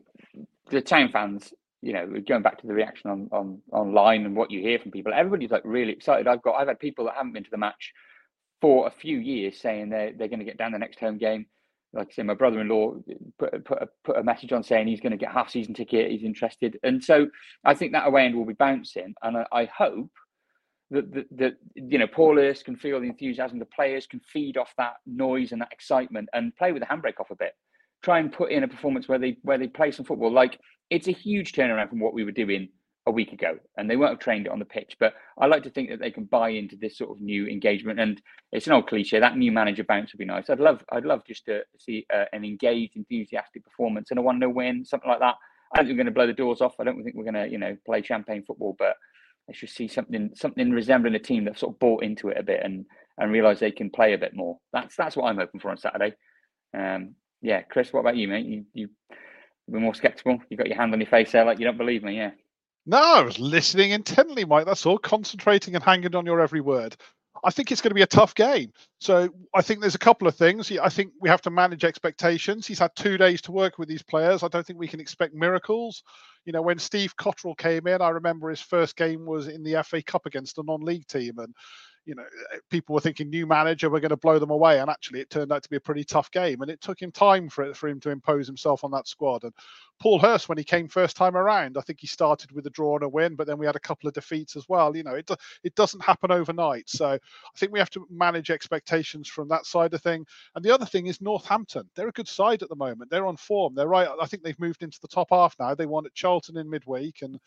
[0.70, 4.50] the town fans, you know, going back to the reaction on, on online and what
[4.50, 6.28] you hear from people, everybody's like really excited.
[6.28, 7.94] I've got I've had people that haven't been to the match
[8.62, 11.46] for a few years saying they're they're going to get down the next home game.
[11.96, 12.96] like I say, my brother-in-law
[13.40, 16.12] put put a, put a message on saying he's going to get half season ticket.
[16.12, 17.28] He's interested, and so
[17.64, 20.12] I think that away end will be bouncing, and I, I hope
[20.92, 23.60] that, that you know Paul Hurst can feel the enthusiasm.
[23.60, 27.20] The players can feed off that noise and that excitement, and play with the handbrake
[27.20, 27.54] off a bit.
[28.04, 30.32] Try and put in a performance where they where they play some football.
[30.32, 30.60] Like
[30.90, 32.70] it's a huge turnaround from what we were doing
[33.08, 34.96] a week ago, and they won't have trained it on the pitch.
[35.00, 38.00] But I like to think that they can buy into this sort of new engagement.
[38.00, 38.22] And
[38.52, 40.50] it's an old cliche that new manager bounce would be nice.
[40.50, 44.40] I'd love, I'd love just to see uh, an engaged, enthusiastic performance and a one
[44.40, 45.36] 0 win, something like that.
[45.74, 46.76] I don't think we're going to blow the doors off.
[46.80, 48.96] I don't think we're going to, you know, play champagne football, but
[49.48, 52.44] let's just see something, something resembling a team that sort of bought into it a
[52.44, 52.86] bit and
[53.18, 54.58] and realize they can play a bit more.
[54.74, 56.16] That's that's what I'm hoping for on Saturday.
[56.78, 58.46] Um, yeah, Chris, what about you, mate?
[58.46, 58.90] You you
[59.70, 60.40] been more skeptical?
[60.50, 62.32] You got your hand on your face there, like you don't believe me, yeah.
[62.86, 64.66] No, I was listening intently, Mike.
[64.66, 66.96] That's all, concentrating and hanging on your every word.
[67.44, 68.72] I think it's going to be a tough game.
[69.00, 70.72] So I think there's a couple of things.
[70.72, 72.66] I think we have to manage expectations.
[72.66, 74.44] He's had two days to work with these players.
[74.44, 76.04] I don't think we can expect miracles.
[76.46, 79.84] You know, when Steve Cotterill came in, I remember his first game was in the
[79.84, 81.54] FA Cup against a non-league team, and
[82.06, 84.90] you know, eh, people were thinking new manager, we're going to blow them away, and
[84.90, 87.50] actually it turned out to be a pretty tough game, and it took him time
[87.50, 89.44] for it for him to impose himself on that squad.
[89.44, 89.54] And
[90.00, 92.96] Paul Hurst, when he came first time around, I think he started with a draw
[92.96, 94.96] and a win, but then we had a couple of defeats as well.
[94.96, 95.30] You know, it
[95.64, 99.94] it doesn't happen overnight, so I think we have to manage expectations from that side
[99.94, 100.26] of thing.
[100.56, 103.10] And the other thing is Northampton; they're a good side at the moment.
[103.10, 103.76] They're on form.
[103.76, 104.08] They're right.
[104.22, 105.74] I think they've moved into the top half now.
[105.74, 107.40] They won at Charlton in midweek, and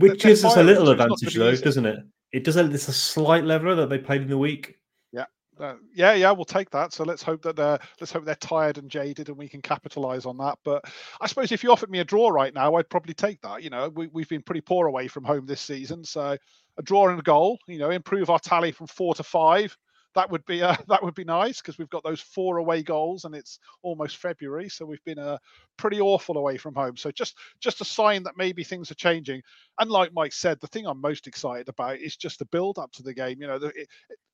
[0.00, 2.04] which gives us a little advantage, though, doesn't it?
[2.32, 2.56] It does.
[2.56, 4.78] It's a slight leveler that they played in the week.
[5.12, 5.26] Yeah,
[5.60, 6.32] uh, yeah, yeah.
[6.32, 6.92] We'll take that.
[6.92, 10.24] So let's hope that they're let's hope they're tired and jaded, and we can capitalize
[10.24, 10.58] on that.
[10.64, 10.84] But
[11.20, 13.62] I suppose if you offered me a draw right now, I'd probably take that.
[13.62, 16.36] You know, we, we've been pretty poor away from home this season, so
[16.78, 17.58] a draw and a goal.
[17.66, 19.76] You know, improve our tally from four to five
[20.14, 23.24] that would be uh, that would be nice because we've got those four away goals
[23.24, 25.38] and it's almost February, so we've been uh,
[25.76, 26.96] pretty awful away from home.
[26.96, 29.42] So just just a sign that maybe things are changing.
[29.78, 32.92] And like Mike said, the thing I'm most excited about is just the build up
[32.92, 33.40] to the game.
[33.40, 33.88] You know, the, it,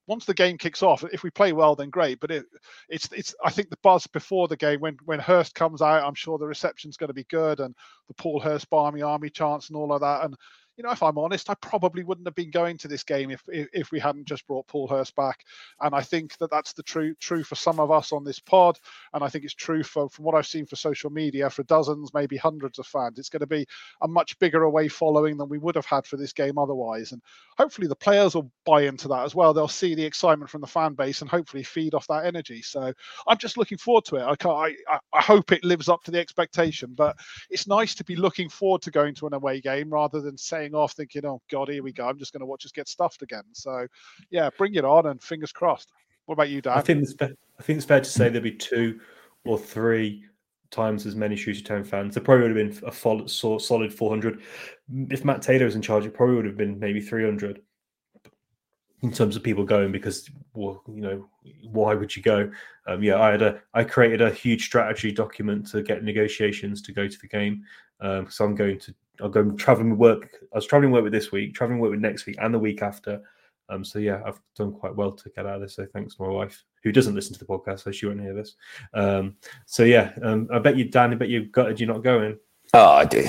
[0.07, 2.19] once the game kicks off, if we play well, then great.
[2.19, 2.47] But it,
[2.89, 6.15] it's it's I think the buzz before the game when when Hurst comes out, I'm
[6.15, 7.75] sure the reception's going to be good and
[8.09, 10.25] the Paul Hurst Barmy Army chants and all of that.
[10.25, 10.35] And
[10.79, 13.43] you know, if I'm honest, I probably wouldn't have been going to this game if,
[13.49, 15.45] if, if we hadn't just brought Paul Hurst back.
[15.81, 18.79] And I think that that's the true true for some of us on this pod,
[19.13, 22.15] and I think it's true for from what I've seen for social media for dozens,
[22.15, 23.19] maybe hundreds of fans.
[23.19, 23.67] It's going to be
[24.03, 27.21] a much bigger away following than we would have had for this game otherwise, and
[27.59, 29.53] hopefully the players will buy into that as well.
[29.53, 32.63] They'll see the excitement from the fan base and hopefully feed off that energy.
[32.63, 32.93] So
[33.27, 34.23] I'm just looking forward to it.
[34.23, 34.55] I can't,
[34.89, 37.17] I, I hope it lives up to the expectation, but
[37.51, 40.68] it's nice to be looking forward to going to an away game rather than saying
[40.75, 42.09] off thinking, oh God, here we go.
[42.09, 43.45] I'm just going to watch us get stuffed again.
[43.53, 43.87] So,
[44.31, 45.93] yeah, bring it on and fingers crossed.
[46.27, 46.79] What about you, Dan?
[46.79, 49.01] I think it's, fair, I think it's fair to say there'll be two
[49.45, 50.25] or three
[50.71, 52.15] times as many Shooty Town fans.
[52.15, 54.43] There probably would have been a solid, solid 400.
[55.11, 57.63] If Matt Taylor was in charge, it probably would have been maybe 300
[59.03, 61.29] in terms of people going because well you know
[61.71, 62.51] why would you go
[62.87, 66.93] um, yeah i had a i created a huge strategy document to get negotiations to
[66.93, 67.63] go to the game
[68.01, 70.39] um, so i'm going to I'll go traveling with work.
[70.53, 72.83] I was traveling work with this week, traveling work with next week, and the week
[72.83, 73.21] after.
[73.71, 75.75] Um, so yeah, I've done quite well to get out of this.
[75.75, 78.35] So thanks to my wife, who doesn't listen to the podcast, so she won't hear
[78.35, 78.55] this.
[78.95, 82.39] Um, so yeah, um, I bet you, Dan, I bet you gutted you're not going.
[82.75, 83.27] Oh, I do.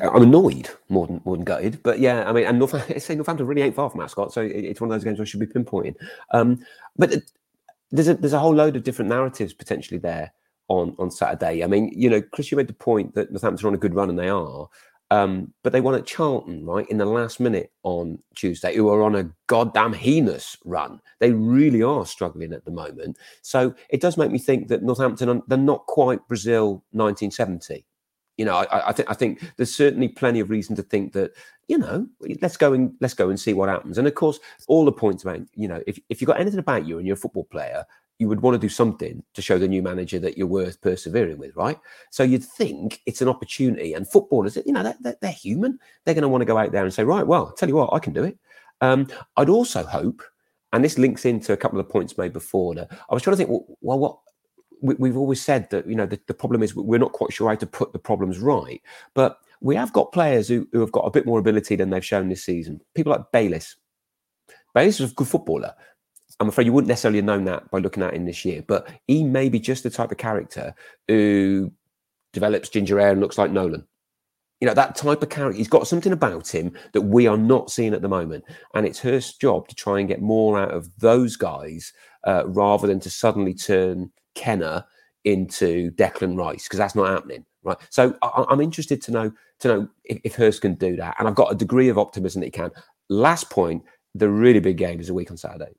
[0.00, 3.46] I'm annoyed more than more than gutted, but yeah, I mean, and Northampton, say Northampton
[3.46, 5.94] really ain't far from Ascot, so it's one of those games I should be pinpointing.
[6.32, 6.64] Um,
[6.96, 7.14] but
[7.90, 10.32] there's a there's a whole load of different narratives potentially there
[10.68, 11.64] on on Saturday.
[11.64, 13.94] I mean, you know, Chris, you made the point that Northampton are on a good
[13.94, 14.68] run, and they are.
[15.10, 19.02] Um, but they won at Charlton, right, in the last minute on Tuesday, who are
[19.02, 21.00] on a goddamn heinous run.
[21.18, 23.16] They really are struggling at the moment.
[23.40, 27.86] So it does make me think that Northampton, they're not quite Brazil 1970.
[28.36, 31.32] You know, I, I think I think there's certainly plenty of reason to think that
[31.66, 32.06] you know
[32.40, 33.98] let's go and let's go and see what happens.
[33.98, 34.38] And of course,
[34.68, 37.14] all the points about you know if if you've got anything about you and you're
[37.14, 37.84] a football player,
[38.18, 41.38] you would want to do something to show the new manager that you're worth persevering
[41.38, 41.78] with, right?
[42.10, 43.94] So you'd think it's an opportunity.
[43.94, 45.78] And footballers, you know, they're, they're human.
[46.04, 47.76] They're going to want to go out there and say, right, well, I'll tell you
[47.76, 48.38] what, I can do it.
[48.80, 50.22] Um, I'd also hope,
[50.72, 52.74] and this links into a couple of points made before.
[52.78, 54.18] I was trying to think, well, well what
[54.80, 57.48] we, have always said that you know the, the, problem is we're not quite sure
[57.48, 58.80] how to put the problems right,
[59.14, 62.04] but we have got players who, who have got a bit more ability than they've
[62.04, 62.80] shown this season.
[62.94, 63.76] People like Bayliss.
[64.74, 65.74] Bayliss is a good footballer,
[66.40, 68.88] I'm afraid you wouldn't necessarily have known that by looking at him this year, but
[69.06, 70.74] he may be just the type of character
[71.08, 71.72] who
[72.32, 73.86] develops ginger hair and looks like Nolan.
[74.60, 77.70] You know, that type of character, he's got something about him that we are not
[77.70, 78.44] seeing at the moment.
[78.74, 81.92] And it's her job to try and get more out of those guys
[82.26, 84.84] uh, rather than to suddenly turn Kenner
[85.24, 87.76] into Declan Rice because that's not happening, right?
[87.90, 91.28] So I, am interested to know to know if, if Hurst can do that, and
[91.28, 92.70] I've got a degree of optimism that he can.
[93.08, 93.82] Last point,
[94.14, 95.74] the really big game is a week on Saturday,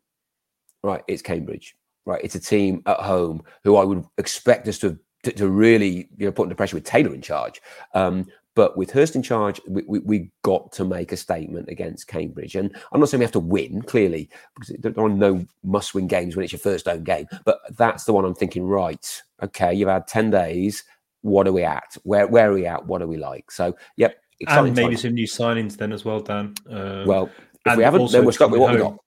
[0.84, 1.04] right?
[1.08, 1.76] It's Cambridge,
[2.06, 2.22] right?
[2.24, 6.26] It's a team at home who I would expect us to to, to really you
[6.26, 7.62] know put under pressure with Taylor in charge.
[7.94, 12.08] Um, but with Hurst in charge, we, we, we, got to make a statement against
[12.08, 12.56] Cambridge.
[12.56, 16.08] And I'm not saying we have to win, clearly, because there are no must win
[16.08, 17.28] games when it's your first home game.
[17.46, 20.84] But that's the one I'm thinking, right, okay, you've had 10 days.
[21.22, 21.96] What are we at?
[22.04, 22.86] Where, where are we at?
[22.86, 23.50] What are we like?
[23.50, 24.18] So, yep.
[24.48, 24.98] And maybe time.
[24.98, 26.54] some new signings then as well, Dan.
[26.70, 27.30] Um, well,
[27.66, 28.76] if we haven't, then we're stuck with what home.
[28.76, 28.98] we got.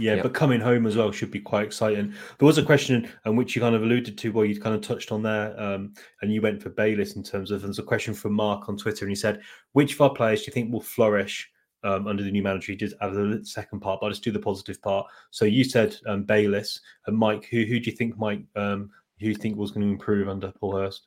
[0.00, 0.22] Yeah, yep.
[0.22, 2.14] but coming home as well should be quite exciting.
[2.38, 4.80] There was a question, and which you kind of alluded to, where you kind of
[4.80, 5.92] touched on there, um,
[6.22, 7.62] and you went for Bayliss in terms of.
[7.62, 9.40] There's a question from Mark on Twitter, and he said,
[9.72, 11.50] "Which of our players do you think will flourish
[11.84, 14.32] um, under the new manager?" He did add the second part, but I'll just do
[14.32, 15.06] the positive part.
[15.30, 17.44] So you said um, Bayliss and Mike.
[17.50, 20.50] Who who do you think might um, who you think was going to improve under
[20.52, 21.06] Paul Hurst?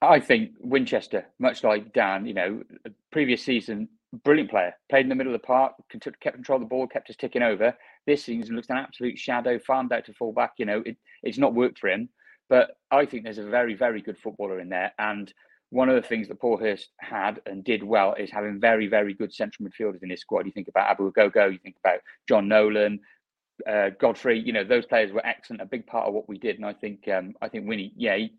[0.00, 2.24] I think Winchester, much like Dan.
[2.24, 2.62] You know,
[3.10, 3.88] previous season
[4.22, 4.74] brilliant player.
[4.90, 5.74] Played in the middle of the park,
[6.20, 7.74] kept control of the ball, kept us ticking over.
[8.06, 10.52] This season looks an absolute shadow, farmed out to full back.
[10.58, 12.08] You know, it, it's not worked for him.
[12.48, 14.92] But I think there's a very, very good footballer in there.
[14.98, 15.32] And
[15.70, 19.14] one of the things that Paul Hurst had and did well is having very, very
[19.14, 20.46] good central midfielders in his squad.
[20.46, 23.00] You think about Abu Ogogo, you think about Jon Nolan,
[23.68, 24.38] uh, Godfrey.
[24.38, 26.56] You know, those players were excellent, a big part of what we did.
[26.56, 28.34] And I think, um, I think Winnie, yeah, he,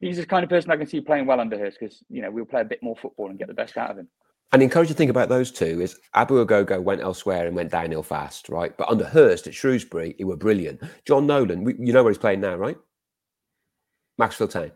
[0.00, 2.30] he's the kind of person I can see playing well under Hurst because you know
[2.30, 4.08] we'll play a bit more football and get the best out of him.
[4.52, 8.48] And encouraging thing about those two is Abu Ogogo went elsewhere and went downhill fast,
[8.48, 8.76] right?
[8.76, 10.82] But under Hurst at Shrewsbury, he were brilliant.
[11.04, 12.76] Jon Nolan, we, you know where he's playing now, right?
[14.18, 14.72] Maxfield Town.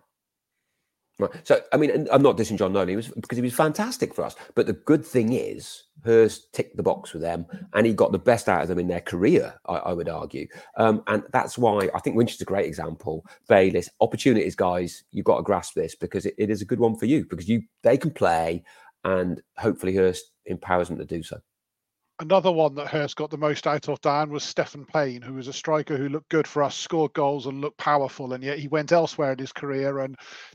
[1.18, 1.30] Right.
[1.44, 4.24] So, I mean, I'm not dissing Jon Nolan he was, because he was fantastic for
[4.24, 4.34] us.
[4.56, 8.18] But the good thing is, Hurst ticked the box with them and he got the
[8.18, 10.48] best out of them in their career, I, I would argue.
[10.76, 13.24] Um, and that's why I think Winchester's a great example.
[13.48, 16.96] Bayliss, opportunities, guys, you've got to grasp this because it, it is a good one
[16.96, 18.64] for you because you they can play
[19.04, 21.38] and hopefully Hurst empowers them to do so.
[22.20, 25.48] Another one that Hurst got the most out of, Dan, was Stefan Payne, who was
[25.48, 28.68] a striker who looked good for us, scored goals and looked powerful, and yet he
[28.68, 30.14] went elsewhere in his career and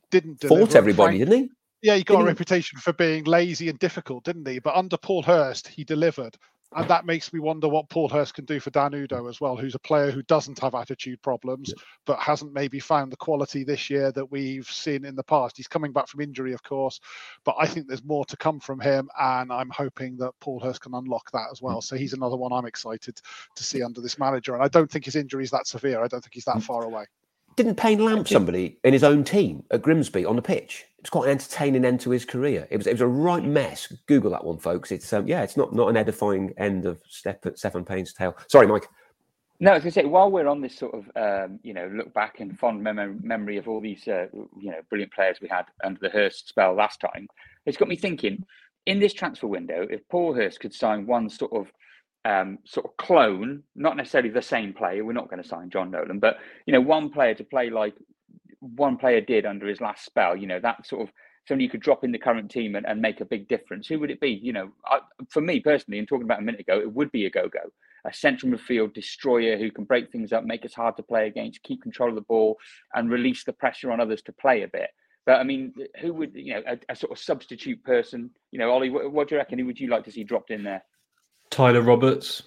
[0.09, 0.65] didn't deliver.
[0.65, 1.51] Fought everybody, Frank, didn't he?
[1.81, 4.59] Yeah, he got didn't a reputation for being lazy and difficult, didn't he?
[4.59, 6.37] But under Paul Hurst, he delivered.
[6.75, 9.55] And that makes me wonder what Paul Hurst can do for Dan Udoh as well,
[9.55, 11.83] who's a player who doesn't have attitude problems, yeah.
[12.05, 15.57] but hasn't maybe found the quality this year that we've seen in the past.
[15.57, 16.99] He's coming back from injury, of course,
[17.43, 19.09] but I think there's more to come from him.
[19.19, 21.81] And I'm hoping that Paul Hurst can unlock that as well.
[21.81, 23.19] So he's another one I'm excited
[23.55, 24.53] to see under this manager.
[24.53, 26.03] And I don't think his injury is that severe.
[26.03, 26.63] I don't think he's that mm.
[26.63, 27.05] far away.
[27.59, 30.85] Didn't Payne lamp somebody in his own team at Grimsby on the pitch?
[30.97, 32.65] It was quite an entertaining end to his career.
[32.71, 33.91] It was it was a right mess.
[34.05, 34.93] Google that one, folks.
[34.93, 38.37] It's um, yeah, it's not not an edifying end of Step, Stefan Payne's tale.
[38.47, 38.87] Sorry, Mike.
[39.59, 41.91] No, I was going to say while we're on this sort of um, you know
[41.93, 45.49] look back and fond mem- memory of all these uh, you know brilliant players we
[45.49, 47.27] had under the Hurst spell last time,
[47.65, 48.45] it's got me thinking.
[48.85, 51.67] In this transfer window, if Paul Hurst could sign one sort of
[52.25, 55.03] um, sort of clone, not necessarily the same player.
[55.03, 57.95] We're not going to sign Jon Nolan, but you know, one player to play like
[58.59, 60.35] one player did under his last spell.
[60.35, 61.13] You know, that sort of
[61.47, 63.87] somebody you could drop in the current team and, and make a big difference.
[63.87, 64.39] Who would it be?
[64.41, 64.99] You know, I,
[65.29, 67.71] for me personally, and talking about a minute ago, it would be Ogogo,
[68.05, 71.63] a central midfield destroyer who can break things up, make us hard to play against,
[71.63, 72.57] keep control of the ball,
[72.93, 74.89] and release the pressure on others to play a bit.
[75.25, 78.31] But I mean, who would you know a, a sort of substitute person?
[78.51, 79.59] You know, Ollie, what, what do you reckon?
[79.59, 80.83] Who would you like to see dropped in there?
[81.59, 82.43] Tyler Roberts,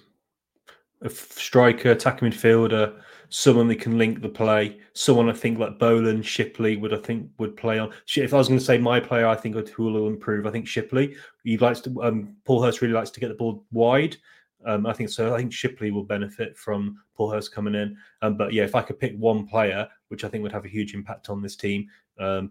[1.02, 2.98] a striker, attacking midfielder,
[3.28, 4.80] someone that can link the play.
[4.94, 7.92] Someone I think like Boland, Shipley would I think would play on.
[8.16, 10.46] If I was going to say my player, I think who will improve.
[10.46, 11.14] I think Shipley.
[11.44, 12.02] He likes to.
[12.02, 14.16] Um, Paul Hurst really likes to get the ball wide.
[14.64, 15.34] Um, I think so.
[15.34, 17.94] I think Shipley will benefit from Paul Hurst coming in.
[18.22, 20.70] Um, but yeah, if I could pick one player, which I think would have a
[20.70, 21.86] huge impact on this team,
[22.18, 22.48] um,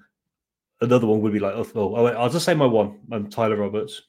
[0.80, 4.04] another one would be like, oh, oh I'll just say my one, um, Tyler Roberts.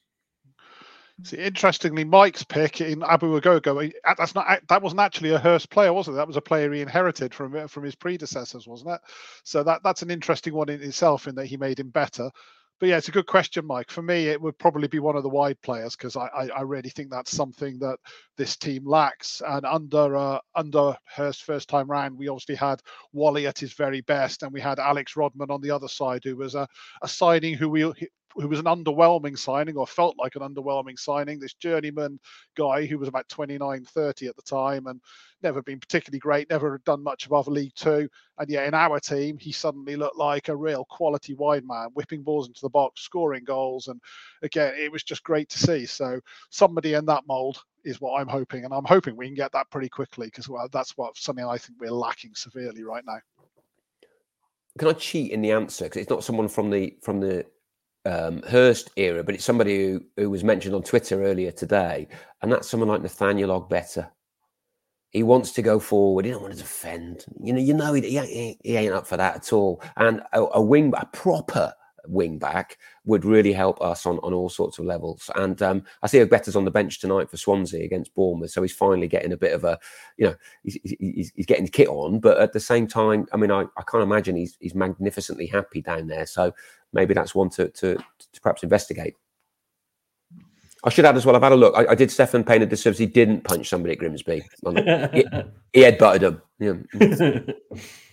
[1.25, 5.93] See, interestingly, Mike's pick in Abu Ogogo, that's not that wasn't actually a Hurst player,
[5.93, 6.13] was it?
[6.13, 9.01] That was a player he inherited from from his predecessors, wasn't it?
[9.45, 12.31] So that that's an interesting one in itself, in that he made him better.
[12.83, 13.93] But yeah, it's a good question, Mike.
[13.93, 16.61] For me, it would probably be one of the wide players because I, I, I
[16.63, 17.99] really think that's something that
[18.37, 19.41] this team lacks.
[19.47, 22.83] And under uh, under Hurst first time round, we obviously had
[23.13, 26.35] Whalley at his very best, and we had Alex Rodman on the other side, who
[26.35, 26.67] was a,
[27.03, 27.93] a signing who we
[28.35, 31.39] who was an underwhelming signing or felt like an underwhelming signing.
[31.39, 32.19] This journeyman
[32.57, 35.01] guy who was about 29, 30 at the time and
[35.43, 38.09] never been particularly great, never done much above League Two.
[38.39, 42.23] And yet in our team, he suddenly looked like a real quality wide man, whipping
[42.23, 43.89] balls into the box, scoring goals.
[43.89, 44.01] And
[44.43, 45.87] again, it was just great to see.
[45.87, 46.21] So
[46.51, 48.65] somebody in that mold is what I'm hoping.
[48.65, 51.59] And I'm hoping we can get that pretty quickly because well, that's what something I
[51.59, 53.19] think we're lacking severely right now.
[54.79, 57.45] can I cheat in the answer because it's not someone from the from the
[58.05, 62.09] um, Hurst era, but it's somebody who, who was mentioned on Twitter earlier today,
[62.41, 64.09] and that's someone like Nathaniel Ogbeta.
[65.11, 66.25] He wants to go forward.
[66.25, 67.27] He don't want to defend.
[67.39, 69.83] You know, you know, he, he, he ain't up for that at all.
[69.99, 71.75] And a, a wing, a proper
[72.07, 75.31] wing back would really help us on, on all sorts of levels.
[75.37, 78.73] And um, I see Ogbeta's on the bench tonight for Swansea against Bournemouth, so he's
[78.73, 79.79] finally getting a bit of a,
[80.17, 82.21] you know, he's, he's, he's getting the kit on.
[82.21, 85.83] But at the same time, I mean, I, I can't imagine he's he's magnificently happy
[85.83, 86.27] down there.
[86.27, 86.53] So
[86.93, 89.15] maybe that's one to to, to perhaps investigate.
[90.85, 91.37] I should add as well.
[91.37, 91.77] I've had a look.
[91.77, 92.99] I, I did Stefan Payne a disservice.
[92.99, 94.43] He didn't punch somebody at Grimsby.
[94.65, 95.25] he,
[95.73, 96.43] he headbutted him.
[96.59, 97.41] Yeah.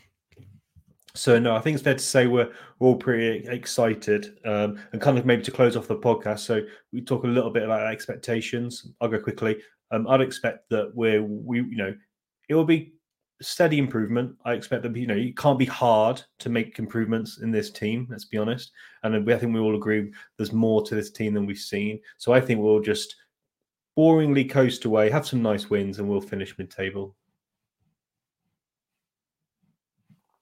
[1.20, 2.49] So no, I think it's fair to say we're,
[2.80, 6.39] we're all pretty excited, um, and kind of maybe to close off the podcast.
[6.39, 6.61] So
[6.93, 8.88] we talk a little bit about expectations.
[9.01, 9.57] I'll go quickly.
[9.91, 11.93] Um, I'd expect that we're we you know
[12.47, 12.93] it will be
[13.41, 14.38] steady improvement.
[14.45, 18.07] I expect that you know it can't be hard to make improvements in this team.
[18.09, 18.72] Let's be honest,
[19.03, 21.99] and I think we all agree there's more to this team than we've seen.
[22.17, 23.13] So I think we'll just
[23.97, 27.13] boringly coast away, have some nice wins, and we'll finish mid-table.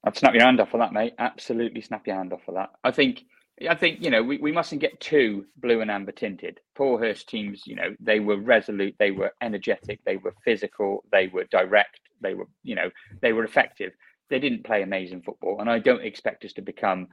[0.08, 1.14] I'd snap your hand off for that, mate.
[1.20, 2.70] Absolutely snap your hand off for that.
[2.84, 3.24] I think
[3.68, 6.60] I think, you know, we, we mustn't get too blue and amber tinted.
[6.76, 11.28] Paul Hurst teams, you know, they were resolute, they were energetic, they were physical, they
[11.28, 12.92] were direct, they were, you know,
[13.22, 13.94] they were effective.
[14.30, 15.60] They didn't play amazing football.
[15.60, 17.08] And I don't expect us to become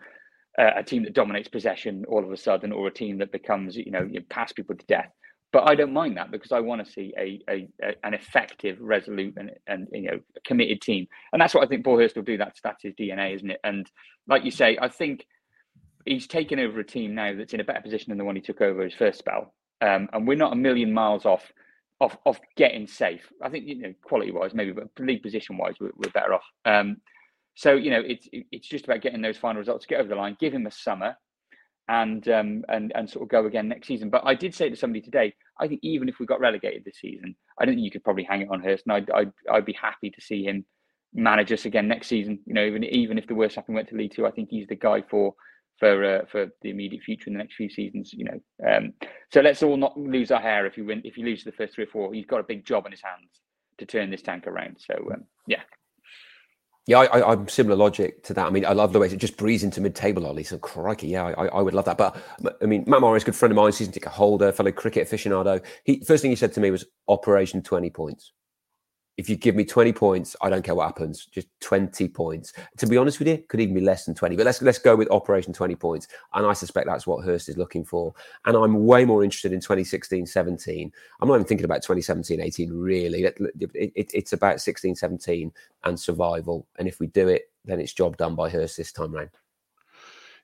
[0.58, 3.76] uh, a team that dominates possession all of a sudden or a team that becomes,
[3.76, 5.10] you know, you pass people to death.
[5.54, 8.76] But I don't mind that because I want to see a, a, a, an effective,
[8.80, 12.24] resolute, and, and you know committed team, and that's what I think Paul Hurst will
[12.24, 12.36] do.
[12.36, 13.60] That's that's his DNA, isn't it?
[13.62, 13.88] And
[14.26, 15.24] like you say, I think
[16.04, 18.42] he's taken over a team now that's in a better position than the one he
[18.42, 21.52] took over his first spell, um, and we're not a million miles off
[22.00, 23.32] off off getting safe.
[23.40, 26.46] I think you know quality wise, maybe, but league position wise, we're, we're better off.
[26.64, 26.96] Um,
[27.54, 30.36] so you know, it's it's just about getting those final results, get over the line,
[30.40, 31.14] give him a summer,
[31.88, 34.10] and um, and and sort of go again next season.
[34.10, 36.98] But I did say to somebody today, I think even if we got relegated this
[37.00, 39.64] season, I don't think you could probably hang it on Hurst, and I'd I'd, I'd
[39.64, 40.64] be happy to see him
[41.12, 42.38] manage us again next season.
[42.46, 44.66] You know, even even if the worst happened went to League Two, I think he's
[44.66, 45.34] the guy for
[45.78, 48.12] for uh, for the immediate future in the next few seasons.
[48.12, 48.94] You know, um,
[49.32, 51.02] so let's all not lose our hair if you win.
[51.04, 53.02] If you lose the first three or four, he's got a big job on his
[53.02, 53.40] hands
[53.78, 54.78] to turn this tank around.
[54.78, 55.62] So um, yeah,
[56.86, 58.46] yeah, I, am similar logic to that.
[58.46, 60.44] I mean, I love the way it just breezes into mid-table, Ollie.
[60.44, 61.96] So crikey, yeah, I, I would love that.
[61.96, 62.16] But
[62.60, 65.64] I mean, Matt Morris, good friend of mine, season ticket holder, fellow cricket aficionado.
[65.84, 68.32] He first thing he said to me was Operation Twenty Points
[69.16, 71.26] if you give me 20 points, I don't care what happens.
[71.26, 72.52] Just 20 points.
[72.78, 74.36] To be honest with you, could even be less than 20.
[74.36, 76.08] But let's let's go with Operation 20 points.
[76.32, 78.12] And I suspect that's what Hurst is looking for.
[78.44, 80.92] And I'm way more interested in 2016, 17.
[81.20, 83.24] I'm not even thinking about 2017, 18, really.
[83.24, 85.52] It, it, it, it's about 16, 17
[85.84, 86.66] and survival.
[86.78, 89.30] And if we do it, then it's job done by Hurst this time round.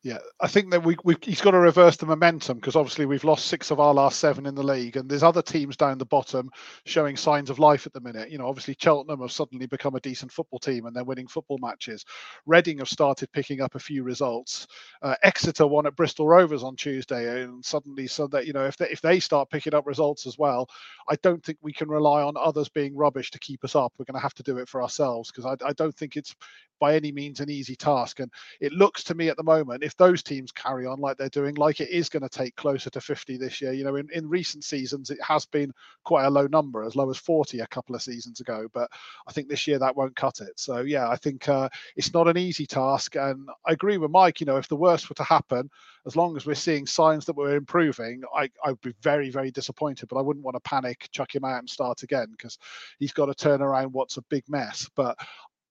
[0.03, 3.25] Yeah, I think that we, we he's got to reverse the momentum because obviously we've
[3.25, 6.07] lost six of our last seven in the league, and there's other teams down the
[6.07, 6.49] bottom
[6.87, 8.31] showing signs of life at the minute.
[8.31, 11.59] You know, obviously Cheltenham have suddenly become a decent football team and they're winning football
[11.61, 12.07] matches.
[12.47, 14.67] Reading have started picking up a few results.
[15.03, 18.79] Uh, Exeter won at Bristol Rovers on Tuesday, and suddenly, so that you know, if
[18.79, 20.67] they, if they start picking up results as well,
[21.11, 23.93] I don't think we can rely on others being rubbish to keep us up.
[23.99, 26.35] We're going to have to do it for ourselves because I, I don't think it's
[26.81, 28.21] by any means an easy task.
[28.21, 31.29] And it looks to me at the moment, if those teams carry on like they're
[31.29, 33.73] doing, like it is going to take closer to 50 this year.
[33.73, 35.73] You know, in, in recent seasons, it has been
[36.05, 38.69] quite a low number, as low as 40 a couple of seasons ago.
[38.73, 38.89] But
[39.27, 40.53] I think this year that won't cut it.
[40.55, 43.17] So, yeah, I think uh, it's not an easy task.
[43.17, 45.69] And I agree with Mike, you know, if the worst were to happen,
[46.07, 49.51] as long as we're seeing signs that we're improving, I, I would be very, very
[49.51, 50.09] disappointed.
[50.09, 52.59] But I wouldn't want to panic, chuck him out and start again because
[53.01, 54.89] he's got to turn around what's a big mess.
[54.95, 55.19] But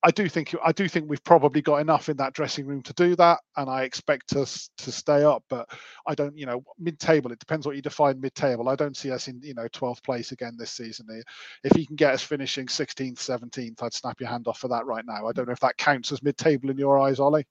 [0.02, 2.94] I do think I do think we've probably got enough in that dressing room to
[2.94, 5.44] do that, and I expect us to stay up.
[5.50, 5.70] But
[6.08, 7.32] I don't, you know, mid-table.
[7.34, 8.70] It depends what you define mid-table.
[8.70, 11.08] I don't see us in, you know, 12th place again this season.
[11.66, 14.86] If he can get us finishing 16th, 17th, I'd snap your hand off for that
[14.86, 15.28] right now.
[15.28, 17.46] I don't know if that counts as mid-table in your eyes, Ollie.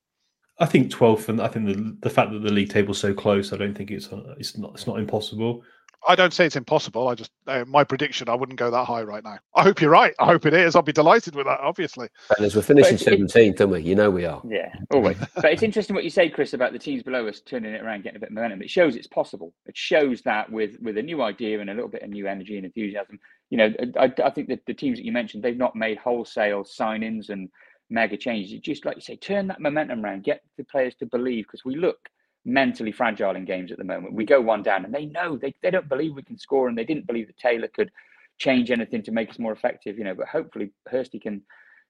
[0.59, 3.53] I think 12th, and I think the the fact that the league table's so close,
[3.53, 5.63] I don't think it's uh, it's not it's not impossible.
[6.07, 7.09] I don't say it's impossible.
[7.09, 8.29] I just uh, my prediction.
[8.29, 9.39] I wouldn't go that high right now.
[9.55, 10.15] I hope you're right.
[10.21, 10.77] I hope it is.
[10.77, 11.61] I'll be delighted with that.
[11.61, 12.09] Obviously.
[12.37, 13.83] And as we're finishing seventeenth, don't we?
[13.83, 14.41] You know we are.
[14.47, 15.17] Yeah, always.
[15.35, 18.05] but it's interesting what you say, Chris, about the teams below us turning it around,
[18.05, 18.63] getting a bit of momentum.
[18.63, 19.53] It shows it's possible.
[19.67, 22.57] It shows that with with a new idea and a little bit of new energy
[22.57, 23.19] and enthusiasm.
[23.51, 26.65] You know, I, I think that the teams that you mentioned, they've not made wholesale
[26.65, 27.49] signings and
[27.91, 28.53] mega changes.
[28.53, 31.65] It just like you say, turn that momentum around, get the players to believe because
[31.65, 32.09] we look
[32.45, 34.15] mentally fragile in games at the moment.
[34.15, 36.77] We go one down and they know they, they don't believe we can score and
[36.77, 37.91] they didn't believe that Taylor could
[38.39, 41.43] change anything to make us more effective, you know, but hopefully Hursty can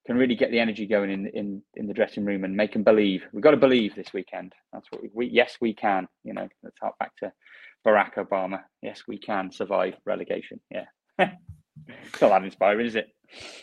[0.07, 2.83] can really get the energy going in in in the dressing room and make them
[2.83, 3.25] believe.
[3.33, 4.55] We've got to believe this weekend.
[4.73, 6.09] That's what we, we yes we can.
[6.25, 7.33] You know, let's hark back to
[7.87, 8.63] Barack Obama.
[8.83, 10.61] Yes, we can survive relegation.
[10.71, 10.87] Yeah.
[11.19, 13.09] it's not that inspiring, is it?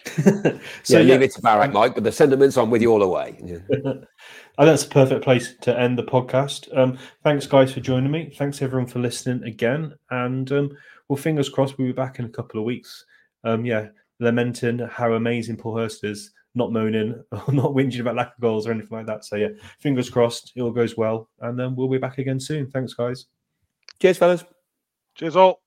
[0.84, 1.96] so yeah, leave it to Barack, Mike.
[1.96, 3.38] But the sentiments, I'm with you all the way.
[3.44, 3.58] Yeah.
[3.70, 4.06] and
[4.58, 6.76] that's a perfect place to end the podcast.
[6.78, 8.34] Um, thanks, guys, for joining me.
[8.38, 9.94] Thanks, everyone, for listening again.
[10.12, 13.06] And um, well, fingers crossed, we'll be back in a couple of weeks.
[13.44, 13.88] Um, yeah,
[14.20, 18.68] lamenting how amazing Paul Hurst is, not moaning or not whinging about lack of goals
[18.68, 19.26] or anything like that.
[19.26, 19.50] So yeah,
[19.80, 22.70] fingers crossed, it all goes well, and then we'll be back again soon.
[22.72, 23.26] Thanks, guys.
[24.00, 24.44] Cheers, fellas.
[25.16, 25.65] Cheers, all.